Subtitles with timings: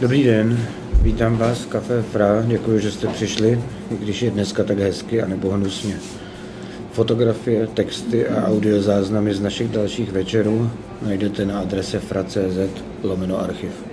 [0.00, 0.58] Dobrý den,
[1.02, 5.22] vítám vás v Café Fra, děkuji, že jste přišli, i když je dneska tak hezky
[5.22, 5.96] a nebo hnusně.
[6.92, 10.70] Fotografie, texty a audiozáznamy z našich dalších večerů
[11.02, 13.89] najdete na adrese fra.cz lomeno archiv.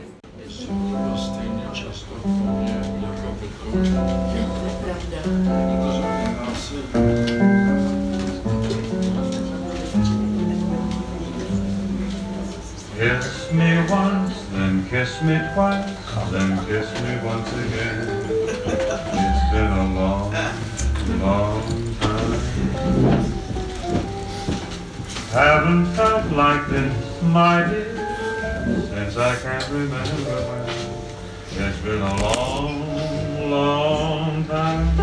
[30.00, 34.98] It's been a long, long time.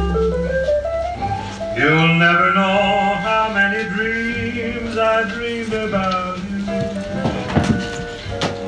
[1.76, 6.60] You'll never know how many dreams I dreamed about you.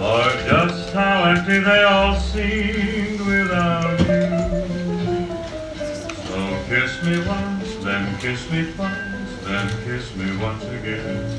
[0.03, 5.27] Or just how empty they all seemed without you.
[6.27, 11.36] So kiss me once, then kiss me twice, then kiss me once again.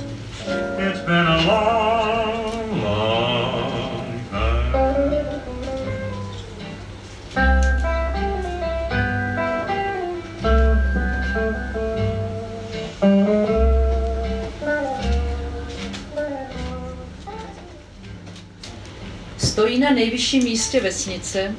[20.18, 21.56] Nejvyšším místě vesnice,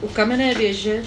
[0.00, 1.02] u kamenné věže,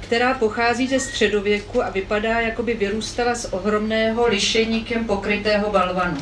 [0.00, 6.20] která pochází ze středověku a vypadá, jako by vyrůstala z ohromného lišejníkem pokrytého balvanu.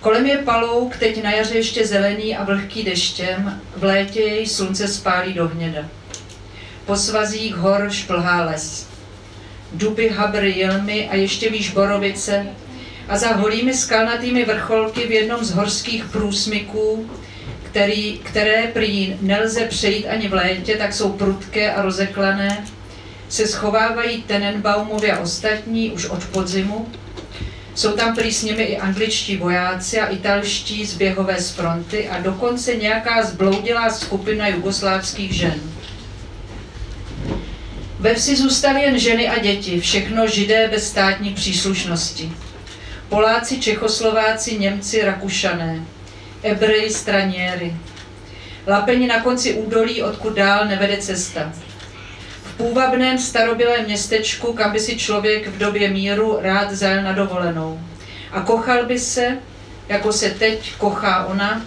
[0.00, 4.88] Kolem je palouk, teď na jaře ještě zelený a vlhký deštěm, v létě jej slunce
[4.88, 5.88] spálí do hněda.
[6.86, 8.93] Po svazích hor šplhá les
[9.74, 12.46] duby, habry, jilmy a ještě výš borovice
[13.08, 17.10] a za holými skalnatými vrcholky v jednom z horských průsmyků,
[17.62, 22.64] který, které prý nelze přejít ani v létě, tak jsou prudké a rozeklané,
[23.28, 26.88] se schovávají Tenenbaumovi a ostatní už od podzimu.
[27.74, 32.74] Jsou tam prý s nimi i angličtí vojáci a italští zběhové z fronty a dokonce
[32.76, 35.60] nějaká zbloudilá skupina jugoslávských žen.
[38.04, 42.32] Ve vsi zůstaly jen ženy a děti, všechno židé bez státní příslušnosti.
[43.08, 45.84] Poláci, Čechoslováci, Němci, Rakušané,
[46.42, 47.74] Ebreji, Straněry.
[48.66, 51.52] Lapeni na konci údolí, odkud dál nevede cesta.
[52.42, 57.80] V půvabném starobylém městečku, kam by si člověk v době míru rád zajel na dovolenou.
[58.32, 59.38] A kochal by se,
[59.88, 61.66] jako se teď kochá ona,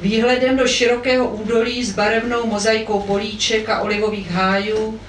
[0.00, 5.00] výhledem do širokého údolí s barevnou mozaikou políček a olivových hájů,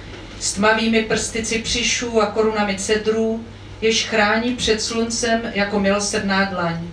[0.44, 3.44] s tmavými prsty cypřišů a korunami cedrů,
[3.80, 6.88] jež chrání před sluncem jako milosrdná dlaň.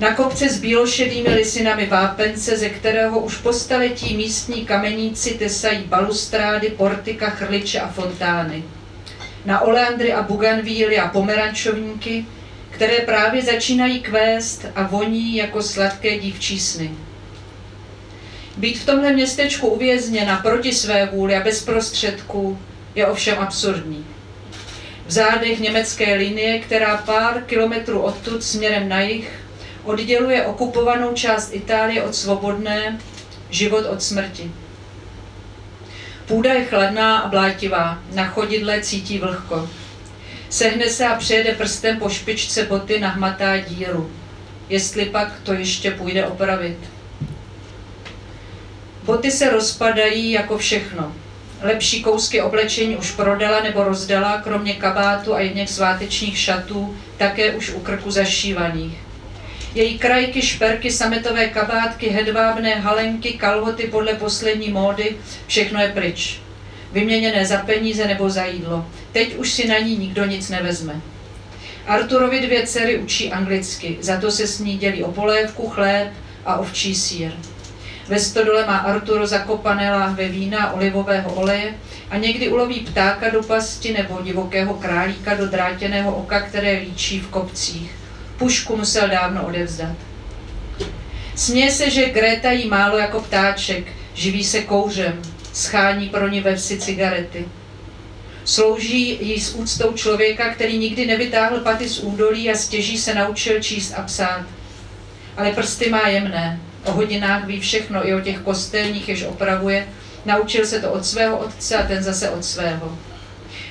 [0.00, 6.68] Na kopce s bílošedými lisinami vápence, ze kterého už po staletí místní kameníci tesají balustrády,
[6.68, 8.64] portika, chrliče a fontány.
[9.44, 12.26] Na oleandry a buganvíly a pomerančovníky,
[12.70, 16.90] které právě začínají kvést a voní jako sladké dívčí sny.
[18.56, 22.58] Být v tomhle městečku uvězněna proti své vůli a bez prostředků
[22.94, 24.06] je ovšem absurdní.
[25.06, 29.30] V zádech německé linie, která pár kilometrů odtud směrem na jih
[29.84, 32.98] odděluje okupovanou část Itálie od svobodné,
[33.50, 34.50] život od smrti.
[36.26, 39.70] Půda je chladná a blátivá, na chodidle cítí vlhko.
[40.48, 44.10] Sehne se a přejede prstem po špičce boty nahmatá díru.
[44.68, 46.78] Jestli pak to ještě půjde opravit.
[49.04, 51.12] Boty se rozpadají jako všechno.
[51.62, 57.70] Lepší kousky oblečení už prodala nebo rozdala, kromě kabátu a jedněch svátečních šatů, také už
[57.70, 58.98] u krku zašívaných.
[59.74, 66.40] Její krajky, šperky, sametové kabátky, hedvábné halenky, kalhoty podle poslední módy, všechno je pryč.
[66.92, 68.86] Vyměněné za peníze nebo za jídlo.
[69.12, 71.00] Teď už si na ní nikdo nic nevezme.
[71.86, 76.12] Arturovi dvě dcery učí anglicky, za to se s ní dělí o polévku, chléb
[76.44, 77.32] a ovčí sír.
[78.08, 81.74] Ve stodole má Arturo zakopané láhve vína, olivového oleje
[82.10, 87.28] a někdy uloví ptáka do pasti nebo divokého králíka do drátěného oka, které líčí v
[87.28, 87.90] kopcích.
[88.36, 89.96] Pušku musel dávno odevzdat.
[91.34, 93.84] Směje se, že Greta jí málo jako ptáček,
[94.14, 95.22] živí se kouřem,
[95.52, 97.44] schání pro ní ve vsi cigarety.
[98.44, 103.62] Slouží jí s úctou člověka, který nikdy nevytáhl paty z údolí a stěží se naučil
[103.62, 104.44] číst a psát.
[105.36, 109.88] Ale prsty má jemné, o hodinách ví všechno, i o těch kostelních, jež opravuje.
[110.24, 112.98] Naučil se to od svého otce a ten zase od svého.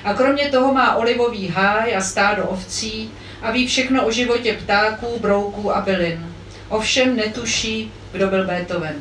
[0.03, 3.11] A kromě toho má olivový háj a stádo ovcí
[3.41, 6.35] a ví všechno o životě ptáků, brouků a bylin.
[6.69, 8.95] Ovšem netuší, kdo byl Beethoven.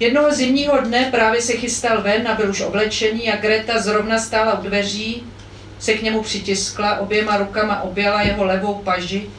[0.00, 4.58] Jednoho zimního dne právě se chystal ven a byl už oblečený a Greta zrovna stála
[4.58, 5.24] u dveří,
[5.78, 9.30] se k němu přitiskla, oběma rukama objala jeho levou paži,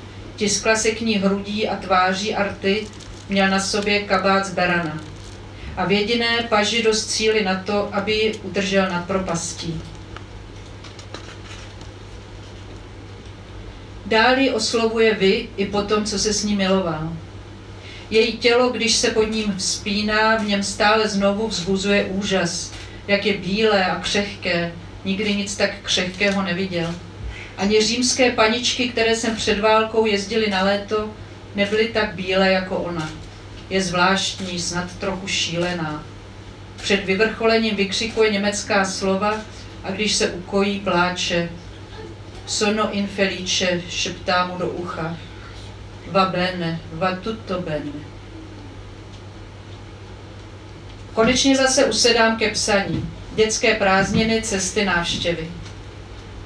[0.41, 2.87] tiskla se k ní hrudí a tváří a rty,
[3.29, 5.01] měl na sobě kabát z berana.
[5.77, 9.81] A v jediné paži dost cíly na to, aby ji udržel nad propastí.
[14.05, 17.13] Dáli oslovuje vy i po tom, co se s ní miloval.
[18.09, 22.73] Její tělo, když se pod ním vzpíná, v něm stále znovu vzbuzuje úžas,
[23.07, 24.73] jak je bílé a křehké.
[25.05, 26.95] Nikdy nic tak křehkého neviděl.
[27.61, 31.11] Ani římské paničky, které jsem před válkou jezdili na léto,
[31.55, 33.09] nebyly tak bílé jako ona.
[33.69, 36.03] Je zvláštní, snad trochu šílená.
[36.75, 39.35] Před vyvrcholením vykřikuje německá slova
[39.83, 41.49] a když se ukojí, pláče.
[42.45, 45.17] Sono infelice, šeptá mu do ucha.
[46.07, 47.91] Va bene, va tutto bene.
[51.13, 53.09] Konečně zase usedám ke psaní.
[53.35, 55.51] Dětské prázdniny, cesty, návštěvy.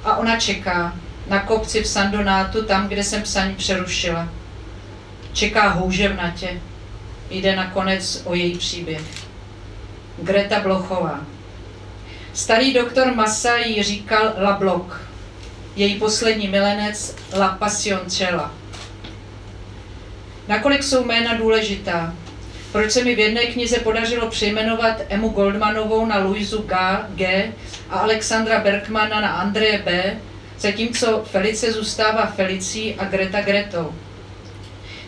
[0.03, 0.95] A ona čeká
[1.27, 4.30] na kopci v Sandonátu, tam, kde jsem psaní přerušila.
[5.33, 6.62] Čeká houževnatě.
[7.30, 9.01] Jde nakonec o její příběh.
[10.18, 11.19] Greta Blochová.
[12.33, 15.01] Starý doktor Massa jí říkal La Bloch,
[15.75, 18.54] její poslední milenec La Passioncella.
[20.48, 22.13] Nakolik jsou jména důležitá?
[22.72, 26.75] Proč se mi v jedné knize podařilo přejmenovat Emu Goldmanovou na Luizu G.
[27.16, 27.54] G.
[27.89, 30.18] a Alexandra Bergmana na Andreje B.,
[30.65, 33.94] zatímco Felice zůstává Felicí a Greta Gretou.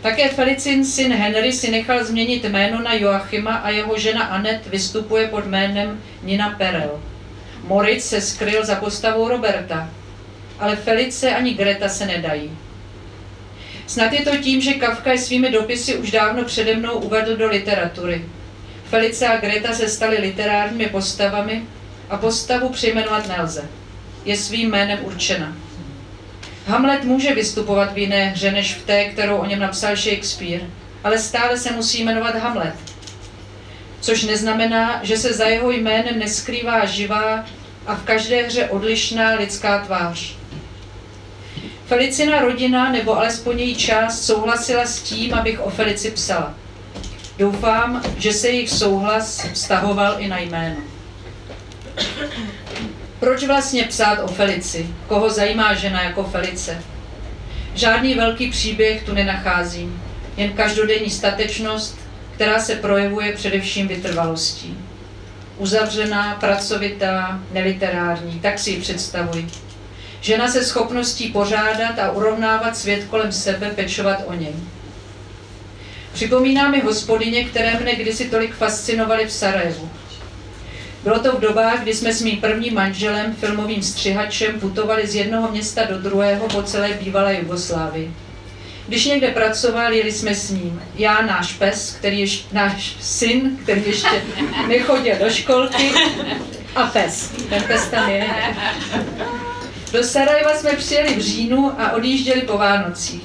[0.02, 5.28] Také Felicin syn Henry si nechal změnit jméno na Joachima a jeho žena Anet vystupuje
[5.28, 7.00] pod jménem Nina Perel.
[7.64, 9.90] Moritz se skryl za postavou Roberta,
[10.58, 12.50] ale Felice ani Greta se nedají.
[13.86, 17.48] Snad je to tím, že Kafka je svými dopisy už dávno přede mnou uvedl do
[17.48, 18.24] literatury.
[18.84, 21.62] Felice a Greta se staly literárními postavami
[22.10, 23.68] a postavu přejmenovat nelze.
[24.28, 25.56] Je svým jménem určena.
[26.66, 30.66] Hamlet může vystupovat v jiné hře než v té, kterou o něm napsal Shakespeare,
[31.04, 32.74] ale stále se musí jmenovat Hamlet.
[34.00, 37.44] Což neznamená, že se za jeho jménem neskrývá živá
[37.86, 40.36] a v každé hře odlišná lidská tvář.
[41.86, 46.54] Felicina rodina, nebo alespoň její část, souhlasila s tím, abych o Felici psala.
[47.38, 50.80] Doufám, že se jejich souhlas vztahoval i na jméno.
[53.20, 54.86] Proč vlastně psát o Felici?
[55.08, 56.82] Koho zajímá žena jako Felice?
[57.74, 60.02] Žádný velký příběh tu nenacházím,
[60.36, 61.98] jen každodenní statečnost,
[62.34, 64.78] která se projevuje především vytrvalostí.
[65.56, 69.48] Uzavřená, pracovitá, neliterární, tak si ji představuji.
[70.20, 74.54] Žena se schopností pořádat a urovnávat svět kolem sebe, pečovat o něj.
[76.12, 79.90] Připomíná mi hospodyně, které mne kdysi tolik fascinovaly v Sarajevu.
[81.08, 85.50] Bylo to v dobách, kdy jsme s mým prvním manželem, filmovým střihačem, putovali z jednoho
[85.50, 88.12] města do druhého po celé bývalé Jugoslávii.
[88.88, 90.82] Když někde pracoval, jeli jsme s ním.
[90.94, 94.22] Já, náš pes, který ještě, náš syn, který ještě
[94.66, 95.90] nechodil do školky,
[96.74, 97.32] a pes.
[97.48, 98.26] Ten pes tam je.
[99.92, 103.22] Do Sarajeva jsme přijeli v říjnu a odjížděli po Vánocích.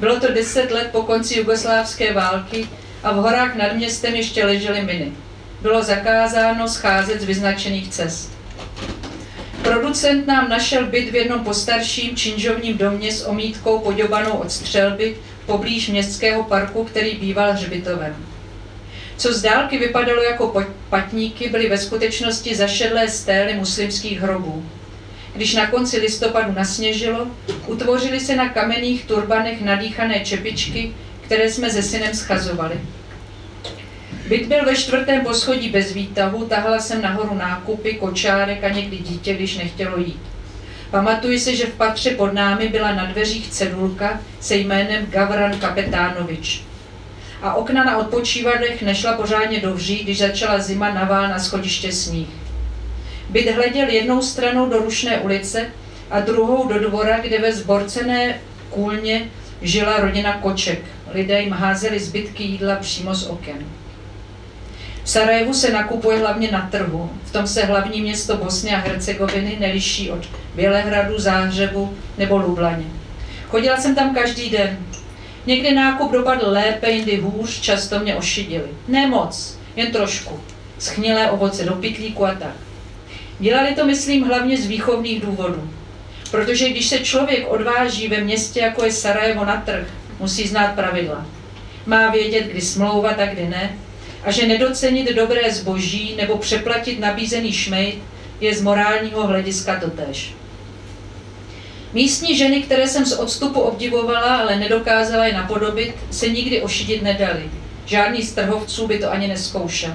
[0.00, 2.68] Bylo to deset let po konci jugoslávské války
[3.02, 5.12] a v horách nad městem ještě ležely miny.
[5.66, 8.30] Bylo zakázáno scházet z vyznačených cest.
[9.62, 15.88] Producent nám našel byt v jednom postarším činžovním domě s omítkou poděbanou od střelby poblíž
[15.88, 18.16] městského parku, který býval hřbitovem.
[19.16, 24.66] Co z dálky vypadalo jako patníky, byly ve skutečnosti zašedlé stély muslimských hrobů.
[25.34, 27.26] Když na konci listopadu nasněžilo,
[27.66, 32.80] utvořily se na kamenných turbanech nadýchané čepičky, které jsme se synem schazovali.
[34.28, 39.34] Byt byl ve čtvrtém poschodí bez výtahu, tahala jsem nahoru nákupy, kočárek a někdy dítě,
[39.34, 40.20] když nechtělo jít.
[40.90, 46.62] Pamatuji se, že v patře pod námi byla na dveřích cedulka se jménem Gavran Kapetánovič.
[47.42, 52.28] A okna na odpočívadlech nešla pořádně dovří, když začala zima navál na schodiště sníh.
[53.30, 55.66] Byt hleděl jednou stranou do Rušné ulice
[56.10, 58.40] a druhou do dvora, kde ve zborcené
[58.70, 59.28] kůlně
[59.62, 60.84] žila rodina Koček.
[61.12, 63.66] Lidé jim házeli zbytky jídla přímo z oken.
[65.06, 67.10] V Sarajevu se nakupuje hlavně na trhu.
[67.24, 72.84] V tom se hlavní město Bosny a Hercegoviny neliší od Bělehradu, Záhřebu nebo Lublaně.
[73.48, 74.78] Chodila jsem tam každý den.
[75.46, 78.68] Někdy nákup dopadl lépe, jindy hůř, často mě ošidili.
[78.88, 80.40] Ne moc, jen trošku.
[80.78, 82.56] Schnilé ovoce do pitlíku a tak.
[83.38, 85.70] Dělali to, myslím, hlavně z výchovných důvodů.
[86.30, 89.86] Protože když se člověk odváží ve městě, jako je Sarajevo, na trh,
[90.20, 91.26] musí znát pravidla.
[91.86, 93.78] Má vědět, kdy smlouvat a kdy ne,
[94.26, 97.98] a že nedocenit dobré zboží nebo přeplatit nabízený šmejt
[98.40, 100.34] je z morálního hlediska totéž.
[101.92, 107.50] Místní ženy, které jsem z odstupu obdivovala, ale nedokázala je napodobit, se nikdy ošidit nedali.
[107.84, 109.94] Žádný z trhovců by to ani neskoušel.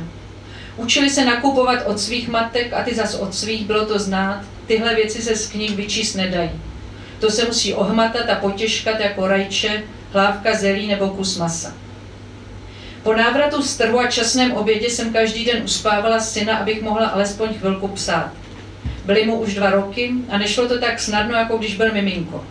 [0.78, 4.46] Učili se nakupovat od svých matek a ty zas od svých, bylo to znát.
[4.68, 6.50] Tyhle věci se z knih vyčíst nedají.
[7.20, 9.84] To se musí ohmatat a potěžkat jako rajče,
[10.14, 11.81] hlávka zelí nebo kus masa.
[13.04, 17.54] Po návratu z trhu a časném obědě jsem každý den uspávala syna, abych mohla alespoň
[17.54, 18.32] chvilku psát.
[19.06, 22.46] Byly mu už dva roky a nešlo to tak snadno, jako když byl miminko.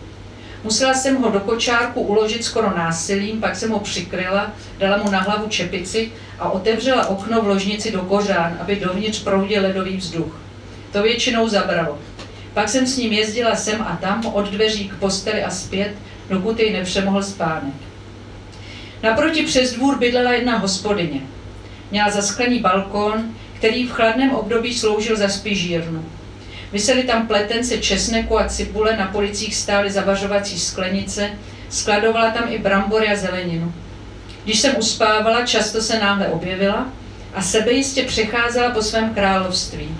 [0.63, 5.19] Musela jsem ho do kočárku uložit skoro násilím, pak jsem ho přikryla, dala mu na
[5.19, 10.35] hlavu čepici a otevřela okno v ložnici do kořán, aby dovnitř proudil ledový vzduch.
[10.91, 11.99] To většinou zabralo.
[12.53, 15.91] Pak jsem s ním jezdila sem a tam, od dveří k posteli a zpět,
[16.29, 17.90] dokud jej nepřemohl spánek.
[19.03, 21.21] Naproti přes dvůr bydlela jedna hospodyně.
[21.91, 26.05] Měla zasklený balkón, který v chladném období sloužil za spižírnu.
[26.71, 31.29] Vysely tam pletence česneku a cibule, na policích stály zavařovací sklenice,
[31.69, 33.73] skladovala tam i brambory a zeleninu.
[34.43, 36.87] Když jsem uspávala, často se náhle objevila
[37.33, 39.97] a sebejistě přecházela po svém království.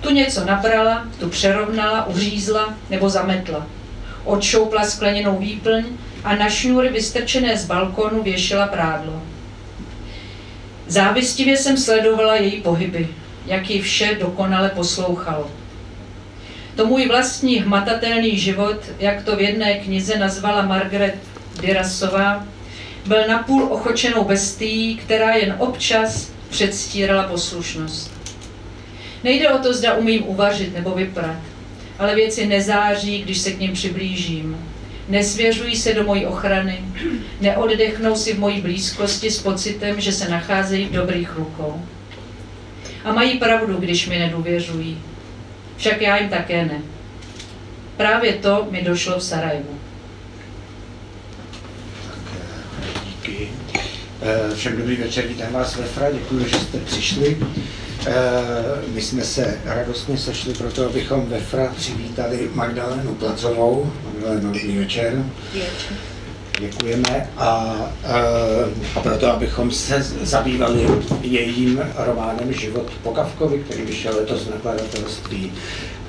[0.00, 3.66] Tu něco nabrala, tu přerovnala, uřízla nebo zametla.
[4.24, 5.84] Odšoupla skleněnou výplň
[6.24, 9.22] a na šňůry vystrčené z balkonu věšila prádlo.
[10.86, 13.08] Závistivě jsem sledovala její pohyby,
[13.46, 15.50] jak ji vše dokonale poslouchalo.
[16.76, 21.14] To můj vlastní hmatatelný život, jak to v jedné knize nazvala Margaret
[21.60, 22.46] Dirasová,
[23.06, 28.12] byl napůl ochočenou bestií, která jen občas předstírala poslušnost.
[29.24, 31.36] Nejde o to, zda umím uvařit nebo vyprat,
[31.98, 34.71] ale věci nezáří, když se k ním přiblížím.
[35.12, 36.84] Nesvěřují se do mojí ochrany,
[37.40, 41.82] neoddechnou si v mojí blízkosti s pocitem, že se nacházejí v dobrých rukou.
[43.04, 44.98] A mají pravdu, když mi nedůvěřují.
[45.76, 46.80] Však já jim také ne.
[47.96, 49.78] Právě to mi došlo v Sarajevu.
[53.04, 53.48] Díky.
[54.22, 57.36] Eh, Všem dobrý večer, vítám vás ve Fra, děkuji, že jste přišli.
[58.06, 58.12] Eh,
[58.94, 63.92] My jsme se radostně sešli proto, abychom ve Fra přivítali Magdalenu Placovou.
[64.40, 65.24] Dobrý večer.
[66.58, 70.86] Děkujeme a, eh, a proto, abychom se zabývali
[71.22, 75.52] jejím románem Život po Kavkovi, který vyšel letos v nakladatelství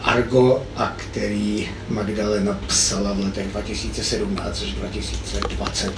[0.01, 5.93] Argo a který Magdalena psala v letech 2017 až 2020.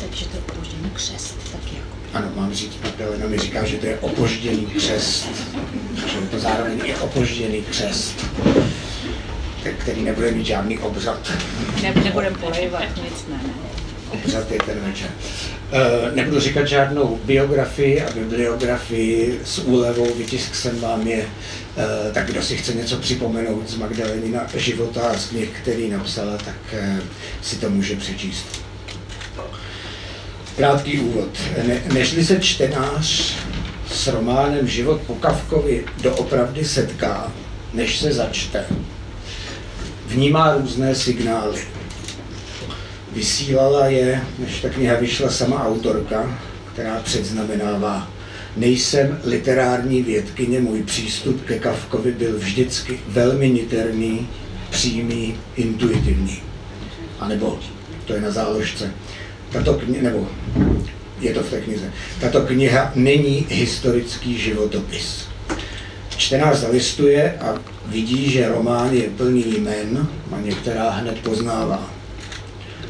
[0.00, 1.96] Takže to je opožděný křest, taky jako.
[2.14, 5.26] Ano, mám říct, Magdalena mi říká, že to je opožděný křest.
[5.94, 8.26] Že je to zároveň i opožděný křest,
[9.72, 11.32] který nebude mít žádný obřad.
[11.82, 13.52] Ne, nebudem polejvat, nic ne, ne.
[14.10, 15.10] Obřad je ten večer.
[15.72, 21.24] Eh, Nebudu říkat žádnou biografii a bibliografii s úlevou, vytisk jsem vám je,
[21.76, 26.36] eh, tak kdo si chce něco připomenout z Magdalenina života a z knih, který napsala,
[26.36, 27.00] tak eh,
[27.42, 28.46] si to může přečíst.
[30.56, 31.28] Krátký úvod.
[31.66, 33.34] Ne, nežli se čtenář
[33.90, 37.32] s románem Život po Kavkovi doopravdy setká,
[37.72, 38.64] než se začte,
[40.06, 41.60] vnímá různé signály.
[43.12, 46.38] Vysílala je, než ta kniha vyšla sama autorka,
[46.72, 48.14] která předznamenává
[48.56, 54.28] Nejsem literární vědkyně, můj přístup ke Kavkovi byl vždycky velmi niterný,
[54.70, 56.42] přímý, intuitivní.
[57.20, 57.58] A nebo,
[58.04, 58.92] to je na záložce,
[59.52, 60.28] tato kniha, nebo
[61.20, 65.28] je to v té knize, tato kniha není historický životopis.
[66.24, 67.54] Čtenář zalistuje a
[67.86, 71.90] vidí, že román je plný jmen a některá hned poznává.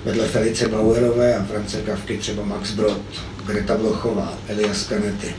[0.04, 3.00] Vedle Felice Bauerové a France Kavky třeba Max Brod,
[3.46, 5.34] Greta Blochová, Elias Canetti.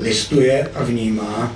[0.00, 1.52] Listuje a vnímá,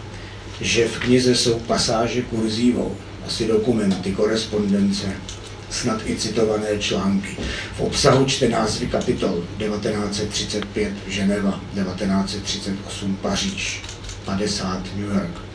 [0.61, 2.97] že v knize jsou pasáže kurzívou,
[3.27, 5.07] asi dokumenty, korespondence,
[5.71, 7.37] snad i citované články.
[7.77, 13.83] V obsahu čte názvy kapitol 1935 Ženeva, 1938 Paříž,
[14.25, 15.46] 50 New York.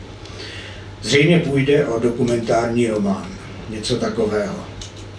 [1.02, 3.26] Zřejmě půjde o dokumentární román,
[3.70, 4.64] něco takového.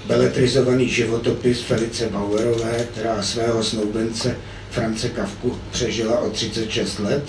[0.06, 4.36] Beletrizovaný životopis Felice Bauerové, která svého snoubence
[4.70, 7.24] France Kavku přežila o 36 let,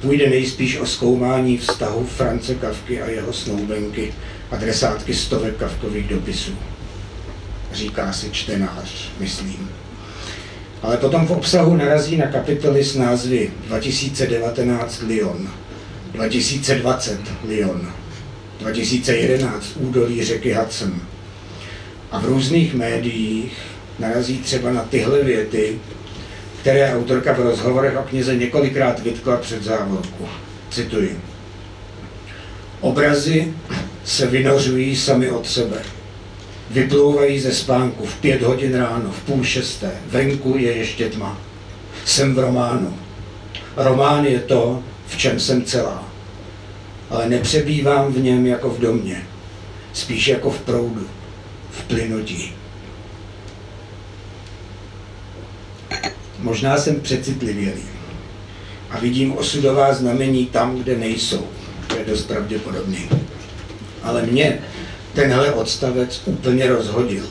[0.00, 4.14] půjde nejspíš o zkoumání vztahu France Kavky a jeho snoubenky,
[4.50, 6.52] adresátky stovek Kavkových dopisů
[7.76, 9.70] říká si čtenář, myslím.
[10.82, 15.48] Ale potom v obsahu narazí na kapitoly s názvy 2019 Lyon,
[16.12, 17.92] 2020 Lyon,
[18.60, 21.00] 2011 údolí řeky Hudson.
[22.10, 23.52] A v různých médiích
[23.98, 25.78] narazí třeba na tyhle věty,
[26.60, 30.28] které autorka v rozhovorech o knize několikrát vytkla před závorku.
[30.70, 31.20] Cituji.
[32.80, 33.54] Obrazy
[34.04, 35.76] se vynořují sami od sebe.
[36.70, 39.90] Vyplouvají ze spánku v pět hodin ráno, v půl šesté.
[40.06, 41.40] Venku je ještě tma.
[42.04, 42.96] Jsem v románu.
[43.76, 46.08] Román je to, v čem jsem celá.
[47.10, 49.26] Ale nepřebývám v něm jako v domě.
[49.92, 51.06] Spíš jako v proudu,
[51.70, 52.52] v plynutí.
[56.38, 57.82] Možná jsem přecitlivělý
[58.90, 61.46] a vidím osudová znamení tam, kde nejsou.
[61.86, 63.08] To je dost pravděpodobný.
[64.02, 64.58] Ale mě
[65.14, 67.24] tenhle odstavec úplně rozhodil.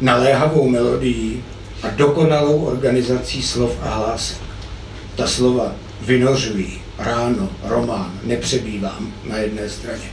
[0.00, 1.44] Naléhavou melodií
[1.82, 4.38] a dokonalou organizací slov a hlásek.
[5.16, 5.74] Ta slova
[6.06, 10.10] vynořují, ráno, román, nepřebývám na jedné straně.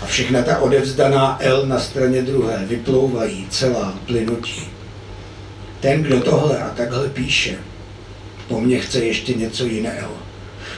[0.00, 4.62] A všechna ta odevzdaná L na straně druhé vyplouvají celá plynutí.
[5.80, 7.56] Ten, kdo tohle a takhle píše,
[8.48, 10.12] po mně chce ještě něco jiného,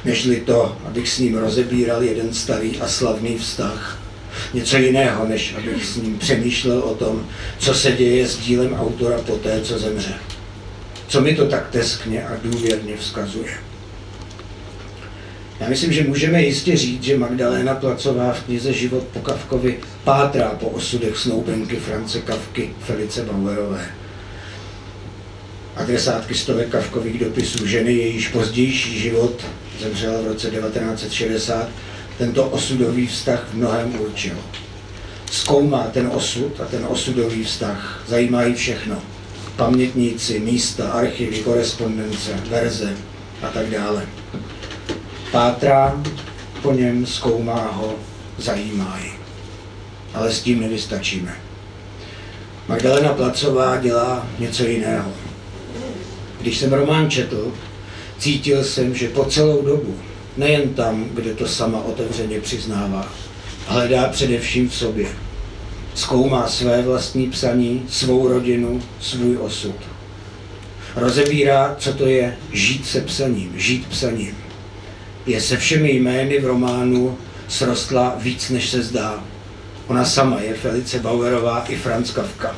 [0.05, 3.99] nežli to, abych s ním rozebíral jeden starý a slavný vztah.
[4.55, 7.27] Něco jiného, než abych s ním přemýšlel o tom,
[7.59, 10.15] co se děje s dílem autora po té, co zemře.
[11.09, 13.70] Co mi to tak teskně a důvěrně vzkazuje.
[15.61, 20.49] Já myslím, že můžeme jistě říct, že Magdaléna Placová v knize Život po Kavkovi pátrá
[20.49, 24.01] po osudech snoubenky France Kavky Felice Bauerové
[25.81, 29.45] adresátky stovek kavkových dopisů ženy, jejíž pozdější život
[29.81, 31.69] zemřela v roce 1960,
[32.19, 34.35] tento osudový vztah v mnohem určil.
[35.31, 39.03] Zkoumá ten osud a ten osudový vztah, zajímá jí všechno.
[39.57, 42.97] Pamětníci, místa, archivy, korespondence, verze
[43.43, 44.07] a tak dále.
[45.33, 46.03] Pátrá
[46.63, 47.95] po něm, zkoumá ho,
[48.39, 49.13] zajímá ji.
[50.15, 51.37] Ale s tím nevystačíme.
[52.69, 55.13] Magdalena Placová dělá něco jiného.
[56.41, 57.53] Když jsem román četl,
[58.19, 59.97] cítil jsem, že po celou dobu,
[60.37, 63.13] nejen tam, kde to sama otevřeně přiznává,
[63.67, 65.09] hledá především v sobě.
[65.95, 69.77] Zkoumá své vlastní psaní, svou rodinu, svůj osud.
[70.97, 74.40] Rozebírá, co to je žít se psaním, žít psaním.
[75.27, 79.25] Je se všemi jmény v románu srostla víc, než se zdá.
[79.87, 82.57] Ona sama je Felice Bauerová i Franz Kafka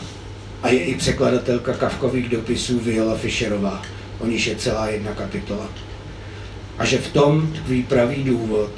[0.63, 3.83] a je i překladatelka kavkových dopisů Viola Fischerová,
[4.19, 5.69] o níž je celá jedna kapitola.
[6.79, 8.71] A že v tom tkví pravý důvod,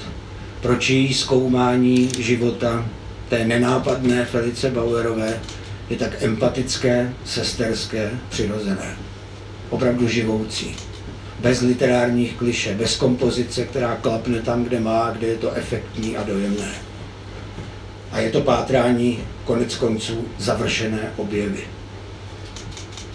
[0.61, 2.89] proč její zkoumání života
[3.29, 5.41] té nenápadné Felice Bauerové
[5.91, 8.97] je tak empatické, sesterské, přirozené.
[9.71, 10.77] Opravdu živoucí.
[11.45, 16.23] Bez literárních kliše, bez kompozice, která klapne tam, kde má, kde je to efektní a
[16.23, 16.71] dojemné.
[18.13, 21.61] A je to pátrání konec konců završené objevy.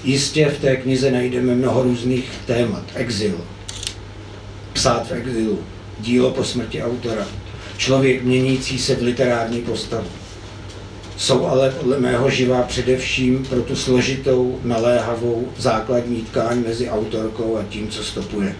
[0.03, 2.83] Jistě v té knize najdeme mnoho různých témat.
[2.95, 3.41] Exil,
[4.73, 5.59] psát v exilu,
[5.99, 7.27] dílo po smrti autora,
[7.77, 10.07] člověk měnící se v literární postavu.
[11.19, 17.63] Jsou ale podle mého živá především pro tu složitou, naléhavou základní tkáň mezi autorkou a
[17.63, 18.55] tím, co stopuje.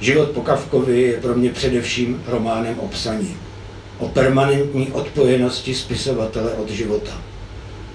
[0.00, 3.36] Život po Kavkovi je pro mě především románem o psaní,
[3.98, 7.22] o permanentní odpojenosti spisovatele od života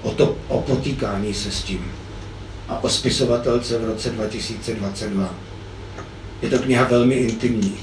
[0.04, 1.92] o, to, o potýkání se s tím
[2.68, 5.36] a o spisovatelce v roce 2022.
[6.42, 7.78] Je to kniha velmi intimní.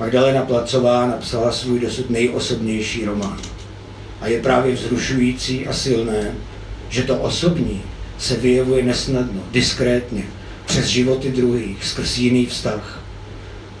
[0.00, 3.55] Magdalena Placová napsala svůj dosud nejosobnější román.
[4.26, 6.34] A je právě vzrušující a silné,
[6.88, 7.82] že to osobní
[8.18, 10.24] se vyjevuje nesnadno, diskrétně,
[10.64, 13.02] přes životy druhých, skrz jiný vztah.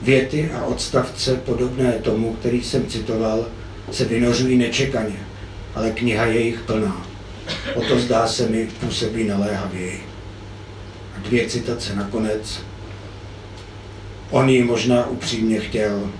[0.02, 3.46] Věty a odstavce podobné tomu, který jsem citoval,
[3.90, 5.16] se vynořují nečekaně,
[5.74, 7.06] ale kniha je jich plná.
[7.74, 10.02] O to zdá se mi působí naléhavěji.
[11.16, 12.60] A dvě citace nakonec.
[14.30, 16.10] On ji možná upřímně chtěl,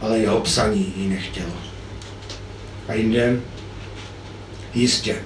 [0.00, 1.54] ale jeho psaní ji nechtělo.
[2.88, 3.40] A jinde,
[4.74, 5.16] jistě,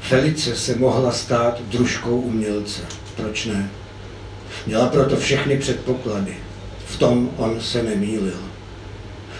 [0.00, 2.80] Felice se mohla stát družkou umělce.
[3.16, 3.70] Proč ne?
[4.66, 6.36] Měla proto všechny předpoklady.
[6.86, 8.40] V tom on se nemýlil.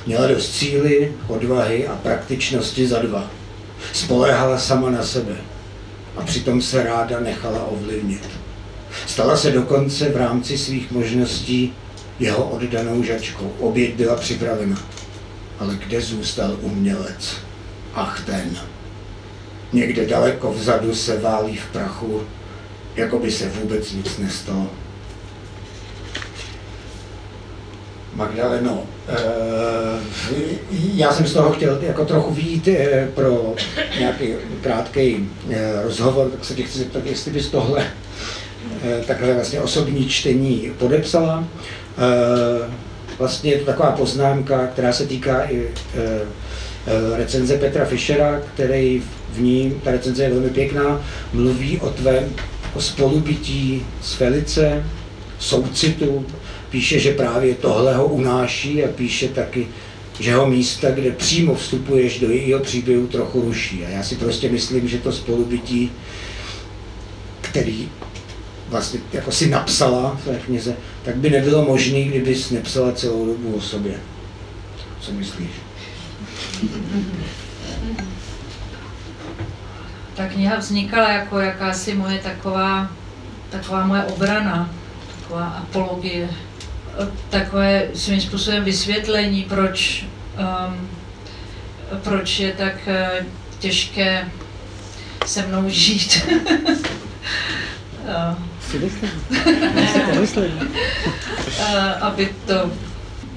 [0.07, 3.31] Měla dost síly, odvahy a praktičnosti za dva
[3.93, 5.37] Spoléhala sama na sebe
[6.17, 8.29] a přitom se ráda nechala ovlivnit.
[9.07, 11.73] Stala se dokonce v rámci svých možností
[12.21, 13.53] jeho oddanou žačkou.
[13.59, 14.77] Oběť byla připravena.
[15.59, 17.37] Ale kde zůstal umělec?
[17.95, 18.74] Ach ten.
[19.75, 22.23] Někde daleko vzadu se válí v prachu,
[22.97, 24.71] jako by se vůbec nic nestalo.
[28.15, 29.15] Magdaleno, eh,
[30.95, 33.55] já jsem z toho chtěl jako trochu výjít eh, pro
[33.99, 34.29] nějaký
[34.61, 37.87] krátký eh, rozhovor, tak se tě chci zeptat, jestli bys tohle
[39.07, 41.45] takhle vlastně osobní čtení podepsala.
[43.19, 45.69] Vlastně je to taková poznámka, která se týká i
[47.17, 51.01] recenze Petra Fischera, který v ní, ta recenze je velmi pěkná,
[51.33, 52.33] mluví o tvém
[52.75, 54.85] o spolubytí s Felice,
[55.39, 56.27] soucitu,
[56.71, 59.69] píše, že právě tohle ho unáší a píše taky,
[60.21, 63.85] že ho místa, kde přímo vstupuješ do jejího příběhu, trochu ruší.
[63.85, 65.93] A já si prostě myslím, že to spolubytí,
[67.41, 67.89] který
[68.69, 73.55] vlastně jako si napsala v té knize, tak by nebylo možné, kdybys nepsala celou dobu
[73.55, 73.95] o sobě.
[75.01, 75.51] Co myslíš?
[80.17, 82.91] Ta kniha vznikala jako jakási moje taková,
[83.51, 84.71] taková moje obrana,
[85.21, 86.29] taková apologie
[87.31, 90.05] takové svým způsobem vysvětlení, proč,
[90.69, 90.89] um,
[92.03, 93.27] proč je tak uh,
[93.59, 94.29] těžké
[95.27, 96.27] se mnou žít.
[102.01, 102.71] Aby to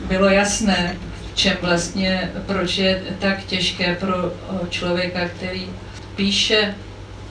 [0.08, 0.96] bylo jasné,
[1.34, 4.34] v čem vlastně, proč je tak těžké pro
[4.70, 5.68] člověka, který
[6.18, 6.76] píše,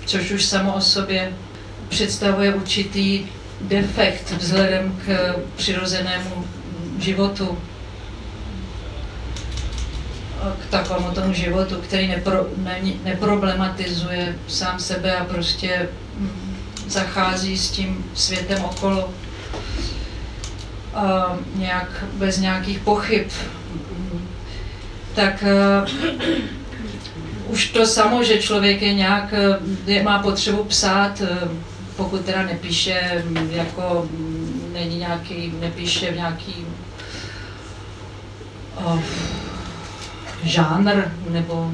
[0.07, 1.33] což už samo o sobě
[1.89, 3.27] představuje určitý
[3.61, 6.45] defekt vzhledem k přirozenému
[6.99, 7.59] životu,
[10.67, 15.89] k takovému tomu životu, který nepro, ne, neproblematizuje sám sebe a prostě
[16.89, 19.11] zachází s tím světem okolo.
[20.95, 23.29] A nějak bez nějakých pochyb,
[25.15, 25.45] tak
[25.83, 25.89] uh,
[27.47, 29.35] už to samo, že člověk je nějak,
[29.87, 31.51] je, má potřebu psát, uh,
[31.97, 34.09] pokud teda nepíše jako,
[34.73, 36.67] není nějaký, nepíše v nějaký
[38.85, 39.01] oh,
[40.43, 41.71] žánr, nebo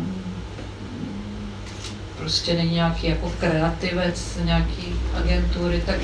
[2.19, 5.97] prostě není nějaký jako kreativec, nějaký agentury, tak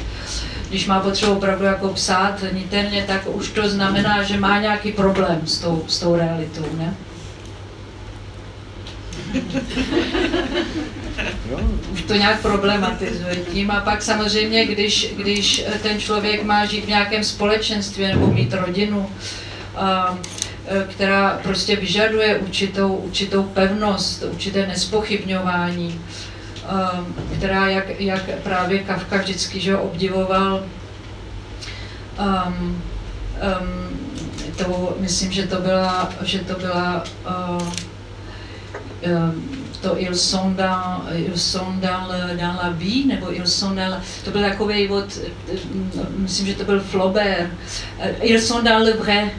[0.69, 5.41] když má potřebu opravdu jako psát niterně, tak už to znamená, že má nějaký problém
[5.45, 6.95] s tou, s tou realitou, ne?
[12.07, 17.25] To nějak problematizuje tím a pak samozřejmě, když, když ten člověk má žít v nějakém
[17.25, 19.11] společenství nebo mít rodinu,
[19.77, 26.01] e, která prostě vyžaduje určitou, určitou pevnost, určité nespochybňování,
[27.37, 30.65] která, jak, jak právě Kafka vždycky že obdivoval,
[32.19, 32.83] um,
[33.61, 33.99] um,
[34.57, 37.73] to, myslím, že to byla, že to byla uh,
[39.81, 43.77] to ils sont dans, ils sont dans, la vie, nebo ils sont
[44.25, 45.19] to byl takový od,
[46.19, 47.51] myslím, že to byl Flaubert,
[48.23, 49.31] ils sont dans le vrai,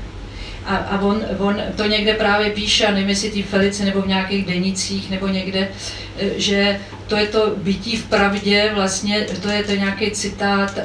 [0.65, 4.07] a, a on, on to někde právě píše, a nevím jestli ty Felice nebo v
[4.07, 5.67] nějakých denicích nebo někde,
[6.35, 10.79] že to je to bytí v pravdě, vlastně to je to nějaký citát,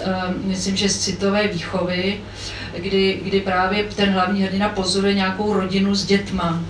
[0.45, 2.21] myslím, že z citové výchovy,
[2.77, 6.63] kdy, kdy právě ten hlavní hrdina pozoruje nějakou rodinu s dětma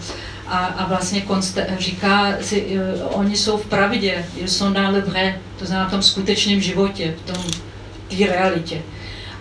[0.47, 5.39] a, a vlastně konste, říká si, uh, oni jsou v pravdě, jsou dans le vrai,
[5.59, 7.45] to znamená v tom skutečném životě, v tom
[8.09, 8.83] té realitě.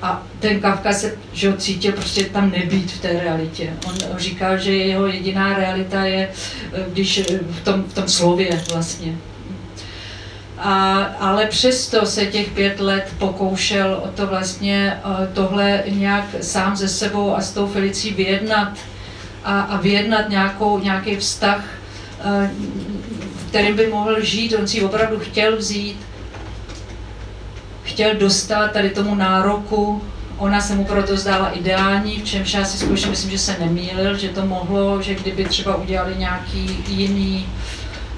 [0.01, 3.73] A ten Kafka se že cítil prostě tam nebýt v té realitě.
[3.87, 6.29] On říkal, že jeho jediná realita je
[6.73, 9.15] e, když e, v tom, v tom slově vlastně.
[10.57, 14.99] A, ale přesto se těch pět let pokoušel o to vlastně
[15.33, 18.77] tohle nějak sám ze sebou a s tou Felicí vyjednat
[19.43, 21.65] a, a vyjednat nějakou, nějaký vztah,
[22.19, 22.51] eh,
[23.49, 24.55] kterým by mohl žít.
[24.55, 25.97] On si opravdu chtěl vzít,
[27.83, 30.01] chtěl dostat tady tomu nároku.
[30.37, 34.17] Ona se mu proto zdála ideální, v čemž já si skutečně myslím, že se nemýlil,
[34.17, 37.47] že to mohlo, že kdyby třeba udělali nějaký jiný,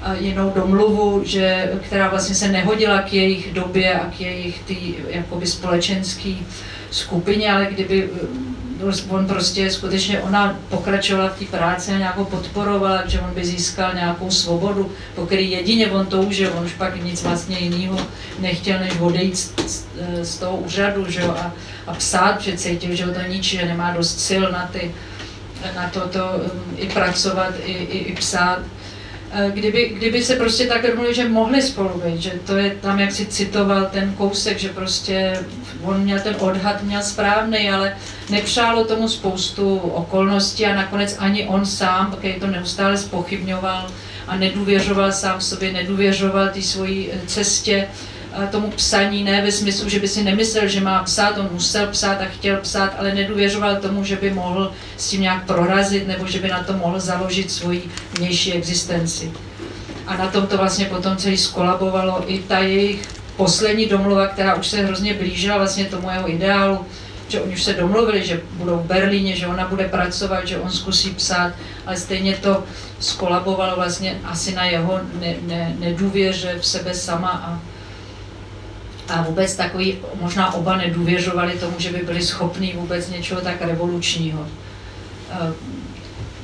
[0.02, 4.94] eh, jinou domluvu, že, která vlastně se nehodila k jejich době a k jejich tý,
[5.08, 6.46] jakoby společenský
[6.90, 8.10] skupině, ale kdyby
[9.08, 13.94] on prostě skutečně, ona pokračovala v té práci a nějakou podporovala, že on by získal
[13.94, 17.98] nějakou svobodu, po který jedině on toužil, on už pak nic vlastně jiného
[18.38, 19.54] nechtěl, než odejít z,
[20.22, 21.52] z, toho úřadu, že jo, a,
[21.86, 24.94] a psát, že cítil, že ho to ničí, že nemá dost sil na, ty,
[25.76, 28.58] na to, to um, i pracovat, i, i, i psát.
[29.32, 33.00] Eh, kdyby, kdyby se prostě tak domluvili, že mohli spolu být, že to je tam,
[33.00, 35.44] jak si citoval ten kousek, že prostě
[35.82, 37.96] on měl ten odhad, měl správný, ale
[38.30, 43.90] nepřálo tomu spoustu okolností a nakonec ani on sám, který to neustále spochybňoval
[44.26, 47.88] a nedůvěřoval sám sobě, nedůvěřoval té svojí eh, cestě,
[48.50, 52.20] tomu psaní, ne ve smyslu, že by si nemyslel, že má psát, on musel psát
[52.20, 56.38] a chtěl psát, ale nedůvěřoval tomu, že by mohl s tím nějak prorazit nebo že
[56.38, 59.32] by na to mohl založit svoji vnější existenci.
[60.06, 64.66] A na tom to vlastně potom celý skolabovalo i ta jejich poslední domluva, která už
[64.66, 66.86] se hrozně blížila vlastně tomu jeho ideálu,
[67.28, 70.70] že oni už se domluvili, že budou v Berlíně, že ona bude pracovat, že on
[70.70, 71.52] zkusí psát,
[71.86, 72.64] ale stejně to
[73.00, 77.60] skolabovalo vlastně asi na jeho ne, ne, nedůvěře v sebe sama a,
[79.08, 84.40] a vůbec takový, možná oba nedůvěřovali tomu, že by byli schopní vůbec něčeho tak revolučního
[84.40, 85.52] uh,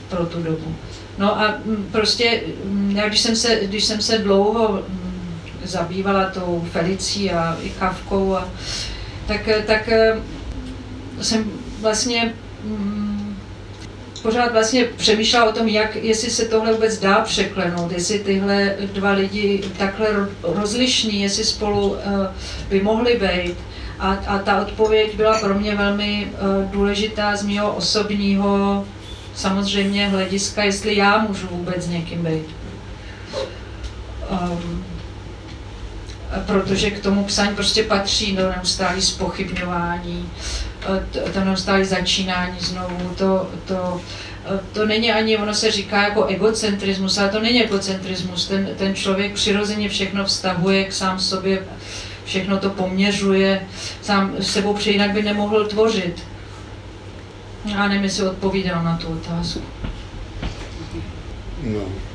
[0.08, 0.74] pro tu dobu.
[1.18, 5.12] No a mm, prostě, mm, já když jsem se, když jsem se dlouho mm,
[5.64, 8.48] zabývala tou Felicí a i Kavkou, a,
[9.26, 10.16] tak, tak eh,
[11.20, 11.44] jsem
[11.80, 12.34] vlastně
[14.22, 19.10] pořád vlastně přemýšlela o tom, jak, jestli se tohle vůbec dá překlenout, jestli tyhle dva
[19.10, 20.08] lidi takhle
[20.42, 21.98] rozlišní, jestli spolu uh,
[22.68, 23.56] by mohli být.
[23.98, 28.84] A, a ta odpověď byla pro mě velmi uh, důležitá z mého osobního
[29.34, 32.46] samozřejmě hlediska, jestli já můžu vůbec někým být.
[34.30, 34.84] Um,
[36.46, 40.30] protože k tomu psaní prostě patří do neustálý spochybňování,
[41.32, 44.00] to neustálé začínání znovu, to, to,
[44.72, 49.34] to není ani, ono se říká jako egocentrismus, ale to není egocentrismus, ten, ten člověk
[49.34, 51.66] přirozeně všechno vztahuje k sám sobě,
[52.24, 53.66] všechno to poměřuje,
[54.02, 56.22] sám sebou, protože jinak by nemohl tvořit.
[57.64, 59.62] Já nevím, jestli odpovídal na tu otázku.
[61.62, 62.11] No.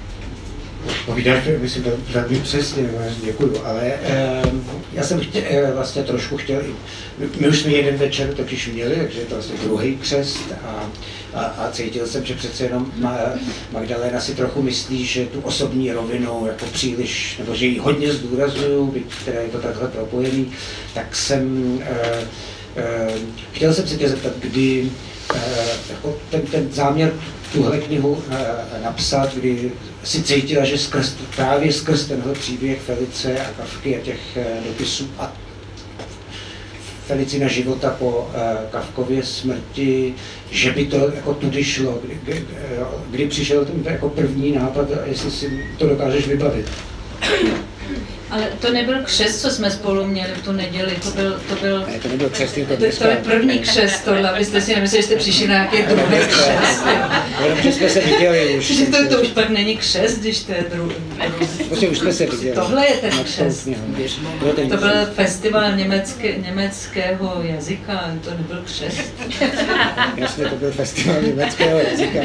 [1.05, 2.89] Povídáš, myslím, velmi přesně,
[3.23, 4.41] děkuju, ale eh,
[4.93, 6.61] já jsem chtěl, eh, vlastně trošku chtěl,
[7.39, 10.89] my už jsme jeden večer totiž měli, takže je to vlastně druhý křest a,
[11.33, 12.91] a, a cítil jsem, že přece jenom
[13.71, 18.85] Magdalena si trochu myslí, že tu osobní rovinu jako příliš, nebo že ji hodně zdůraznuju,
[18.85, 20.51] byť teda je to takhle propojený,
[20.93, 22.27] tak jsem, eh,
[22.75, 23.13] eh,
[23.51, 24.89] chtěl jsem se tě zeptat, kdy
[25.89, 27.13] jako ten, ten záměr
[27.53, 29.71] tuhle knihu eh, napsat, kdy
[30.03, 35.09] si cítila, že skrz, právě skrz tenhle příběh Felice a Kavky a těch eh, dopisů
[35.19, 35.33] a
[37.07, 38.29] Felicina života po
[38.71, 40.15] Kavkově smrti,
[40.51, 42.45] že by to jako tudy šlo, kdy,
[43.09, 46.69] kdy přišel ten jako první nápad, jestli si to dokážeš vybavit.
[48.29, 51.41] Ale to nebyl křest, co jsme spolu měli v tu neděli, to byl...
[51.49, 54.75] To, byl, ne, to nebyl křest, to, to, to je první křest, tohle, abyste si
[54.75, 56.83] nemysleli, že jste přišli na nějaký druhý křest.
[57.43, 58.65] Jenom, že jsme se viděli už.
[58.65, 60.95] Že to, to už pak není křest, když to je druhý.
[61.67, 62.55] Prostě už jsme se viděli.
[62.55, 63.69] Tohle je ten křest.
[64.69, 69.13] To byl festival německé, německého jazyka, to nebyl křest.
[70.15, 72.19] Jasně, to byl festival německého jazyka.